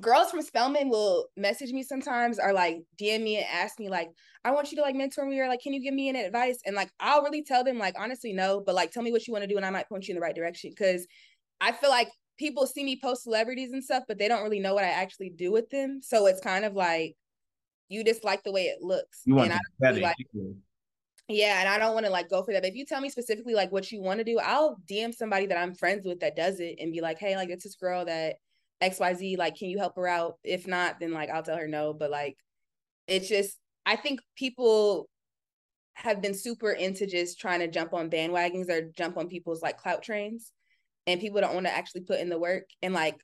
[0.00, 4.08] girls from Spelman will message me sometimes or like DM me and ask me like,
[4.44, 6.58] I want you to like mentor me or like, can you give me any advice?
[6.64, 9.32] And like, I'll really tell them like, honestly, no, but like, tell me what you
[9.32, 10.72] want to do and I might point you in the right direction.
[10.76, 11.06] Cause
[11.60, 14.74] I feel like people see me post celebrities and stuff, but they don't really know
[14.74, 16.00] what I actually do with them.
[16.02, 17.14] So it's kind of like,
[17.88, 19.20] you just like the way it looks.
[19.26, 20.16] You want and I really like,
[21.28, 22.62] yeah, and I don't want to like go for that.
[22.62, 25.46] But if you tell me specifically like what you want to do, I'll DM somebody
[25.46, 28.06] that I'm friends with that does it and be like, hey, like it's this girl
[28.06, 28.36] that
[28.82, 30.38] XYZ, like, can you help her out?
[30.42, 31.94] If not, then like I'll tell her no.
[31.94, 32.36] But like
[33.06, 35.08] it's just I think people
[35.94, 39.78] have been super into just trying to jump on bandwagons or jump on people's like
[39.78, 40.52] clout trains.
[41.06, 42.64] And people don't want to actually put in the work.
[42.82, 43.16] And like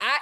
[0.00, 0.18] I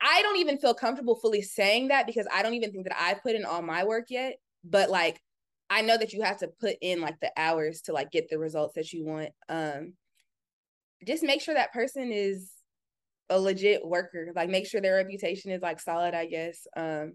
[0.00, 3.22] I don't even feel comfortable fully saying that because I don't even think that I've
[3.22, 4.36] put in all my work yet.
[4.64, 5.20] But like
[5.68, 8.38] I know that you have to put in like the hours to like get the
[8.38, 9.30] results that you want.
[9.48, 9.94] Um
[11.06, 12.50] just make sure that person is
[13.30, 14.32] a legit worker.
[14.34, 16.66] Like make sure their reputation is like solid, I guess.
[16.76, 17.14] Um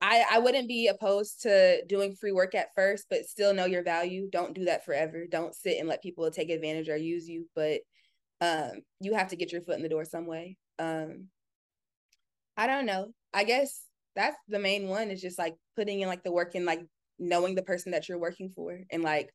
[0.00, 3.82] I I wouldn't be opposed to doing free work at first, but still know your
[3.82, 4.28] value.
[4.30, 5.26] Don't do that forever.
[5.30, 7.80] Don't sit and let people take advantage or use you, but
[8.40, 10.56] um you have to get your foot in the door some way.
[10.78, 11.28] Um
[12.56, 13.12] I don't know.
[13.34, 13.84] I guess
[14.14, 16.82] that's the main one is just like putting in like the work and like
[17.18, 19.32] knowing the person that you're working for and like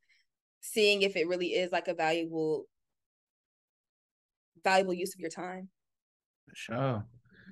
[0.61, 2.65] seeing if it really is like a valuable
[4.63, 5.69] valuable use of your time.
[6.47, 7.05] For sure.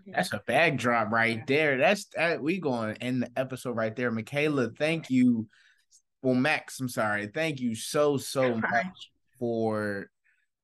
[0.07, 1.77] That's a bag drop right there.
[1.77, 4.11] That's that we going to end the episode right there.
[4.11, 5.47] Michaela, thank you.
[6.21, 7.27] Well, Max, I'm sorry.
[7.27, 10.09] Thank you so, so much for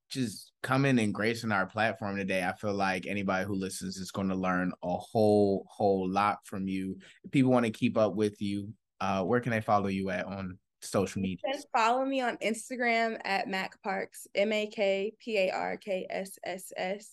[0.10, 2.44] just coming and gracing our platform today.
[2.44, 6.68] I feel like anybody who listens is going to learn a whole, whole lot from
[6.68, 6.98] you.
[7.24, 10.26] If people want to keep up with you, uh, where can they follow you at
[10.26, 11.38] on social media?
[11.46, 15.78] You can follow me on Instagram at MaK Parks, M A K P A R
[15.78, 17.10] K S S S.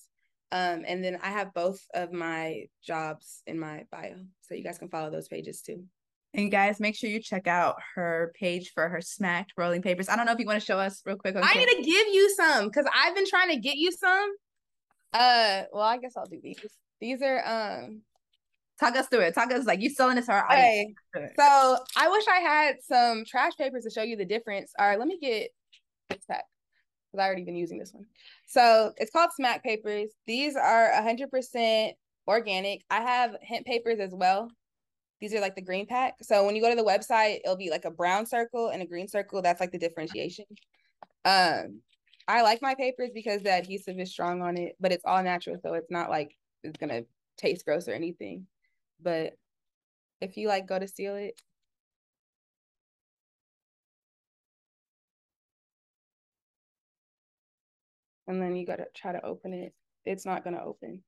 [0.50, 4.14] Um, and then I have both of my jobs in my bio.
[4.40, 5.84] So you guys can follow those pages too.
[6.34, 10.08] And you guys make sure you check out her page for her SMAK'D rolling papers.
[10.08, 11.36] I don't know if you want to show us real quick.
[11.36, 14.34] I need to give you some because I've been trying to get you some.
[15.12, 16.58] Uh well, I guess I'll do these.
[17.00, 18.02] These are um
[18.78, 19.34] talk us through it.
[19.34, 20.94] Talk us like you selling this to our audience.
[21.16, 21.28] Okay.
[21.36, 24.72] So I wish I had some trash papers to show you the difference.
[24.78, 25.50] All right, let me get
[26.08, 26.44] this pack
[27.10, 28.06] because I already been using this one.
[28.46, 30.10] So it's called SMAK'D Papers.
[30.26, 31.92] These are 100%
[32.26, 32.82] organic.
[32.90, 34.50] I have hemp papers as well.
[35.20, 36.14] These are like the green pack.
[36.22, 38.86] So when you go to the website, it'll be like a brown circle and a
[38.86, 39.42] green circle.
[39.42, 40.44] That's like the differentiation.
[41.24, 41.80] Um,
[42.28, 45.56] I like my papers because the adhesive is strong on it, but it's all natural,
[45.62, 47.02] so it's not like it's gonna
[47.38, 48.46] taste gross or anything.
[49.00, 49.34] But
[50.20, 51.40] if you like go to seal it,
[58.26, 59.72] and then you gotta try to open it,
[60.04, 61.02] it's not gonna open.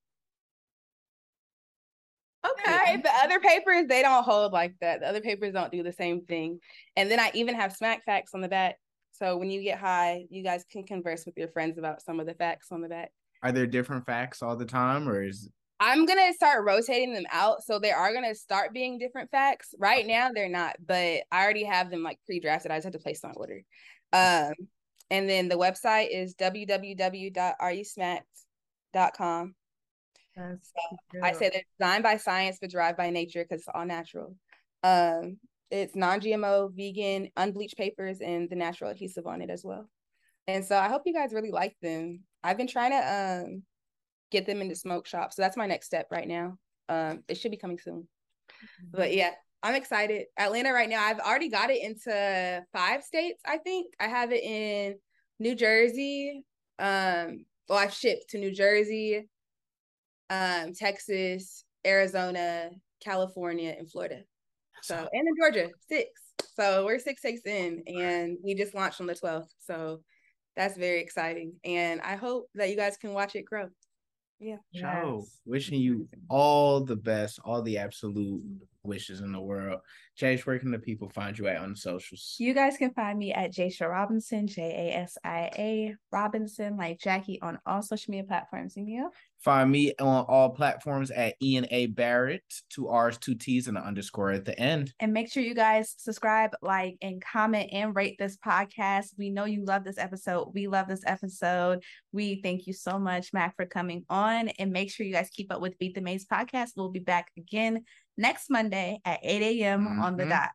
[2.45, 2.97] Okay.
[2.97, 5.01] The other papers, they don't hold like that.
[5.01, 6.59] The other papers don't do the same thing.
[6.97, 8.77] And then I even have smack facts on the back.
[9.13, 12.27] So when you get high, you guys can converse with your friends about some of
[12.27, 13.11] the facts on the back.
[13.43, 15.51] Are there different facts all the time or is
[15.81, 17.63] I'm gonna start rotating them out.
[17.65, 19.75] So they are gonna start being different facts.
[19.79, 22.71] Right now they're not, but I already have them like pre-drafted.
[22.71, 23.63] I just have to place them on order.
[24.13, 24.53] Um,
[25.11, 26.35] and then the website is.
[30.37, 30.71] That's
[31.13, 34.37] so I said it's designed by science but derived by nature because it's all natural.
[34.83, 35.39] Um,
[35.71, 39.89] it's non-GMO, vegan, unbleached papers, and the natural adhesive on it as well.
[40.47, 42.25] And so I hope you guys really like them.
[42.43, 43.63] I've been trying to um
[44.31, 45.37] get them into smoke shops.
[45.37, 46.59] So that's my next step right now.
[46.89, 48.09] Um, it should be coming soon.
[48.51, 48.97] Mm-hmm.
[48.97, 49.31] But yeah,
[49.63, 50.27] I'm excited.
[50.39, 53.95] Atlanta right now, I've already got it into five states, I think.
[54.01, 54.97] I have it in
[55.39, 56.45] New Jersey.
[56.79, 59.29] Um, well, I've shipped to New Jersey,
[60.31, 62.71] um, Texas, Arizona,
[63.03, 64.23] California, and Florida.
[64.83, 66.09] So and in Georgia, six.
[66.55, 69.49] So we're six states in, and we just launched on the 12th.
[69.59, 70.01] So
[70.57, 71.55] that's very exciting.
[71.65, 73.69] And I hope that you guys can watch it grow.
[74.41, 74.57] Yeah.
[74.75, 75.41] Joe, Yes.
[75.45, 78.43] wishing you all the best, all the absolute
[78.83, 79.81] wishes in the world.
[80.17, 82.37] Chase, where can the people find you at on the socials?
[82.39, 87.01] You guys can find me at Jasia Robinson, J A S I A Robinson, like
[87.01, 88.77] Jackie, on all social media platforms.
[88.77, 89.11] And you?
[89.43, 91.87] Find me on all platforms at Ian A.
[91.87, 94.93] Barrett, two R's, two T's, and an underscore at the end.
[95.01, 99.15] And make sure you guys subscribe, like, and comment and rate this podcast.
[99.17, 100.51] We know you love this episode.
[100.53, 101.83] We love this episode.
[102.13, 104.49] We thank you so much, MaK, for coming on.
[104.59, 106.73] And make sure you guys keep up with Beat the Maze podcast.
[106.77, 107.85] We'll be back again
[108.17, 109.87] next Monday at 8 a.m.
[109.87, 110.31] on the Mhm.
[110.31, 110.51] dot.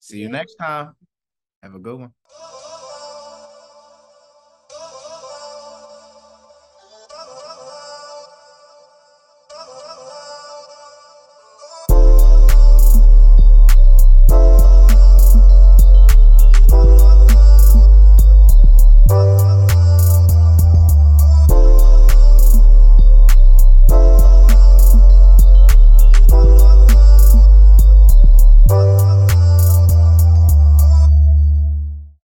[0.00, 0.94] See you next time.
[1.62, 2.14] Have a good one.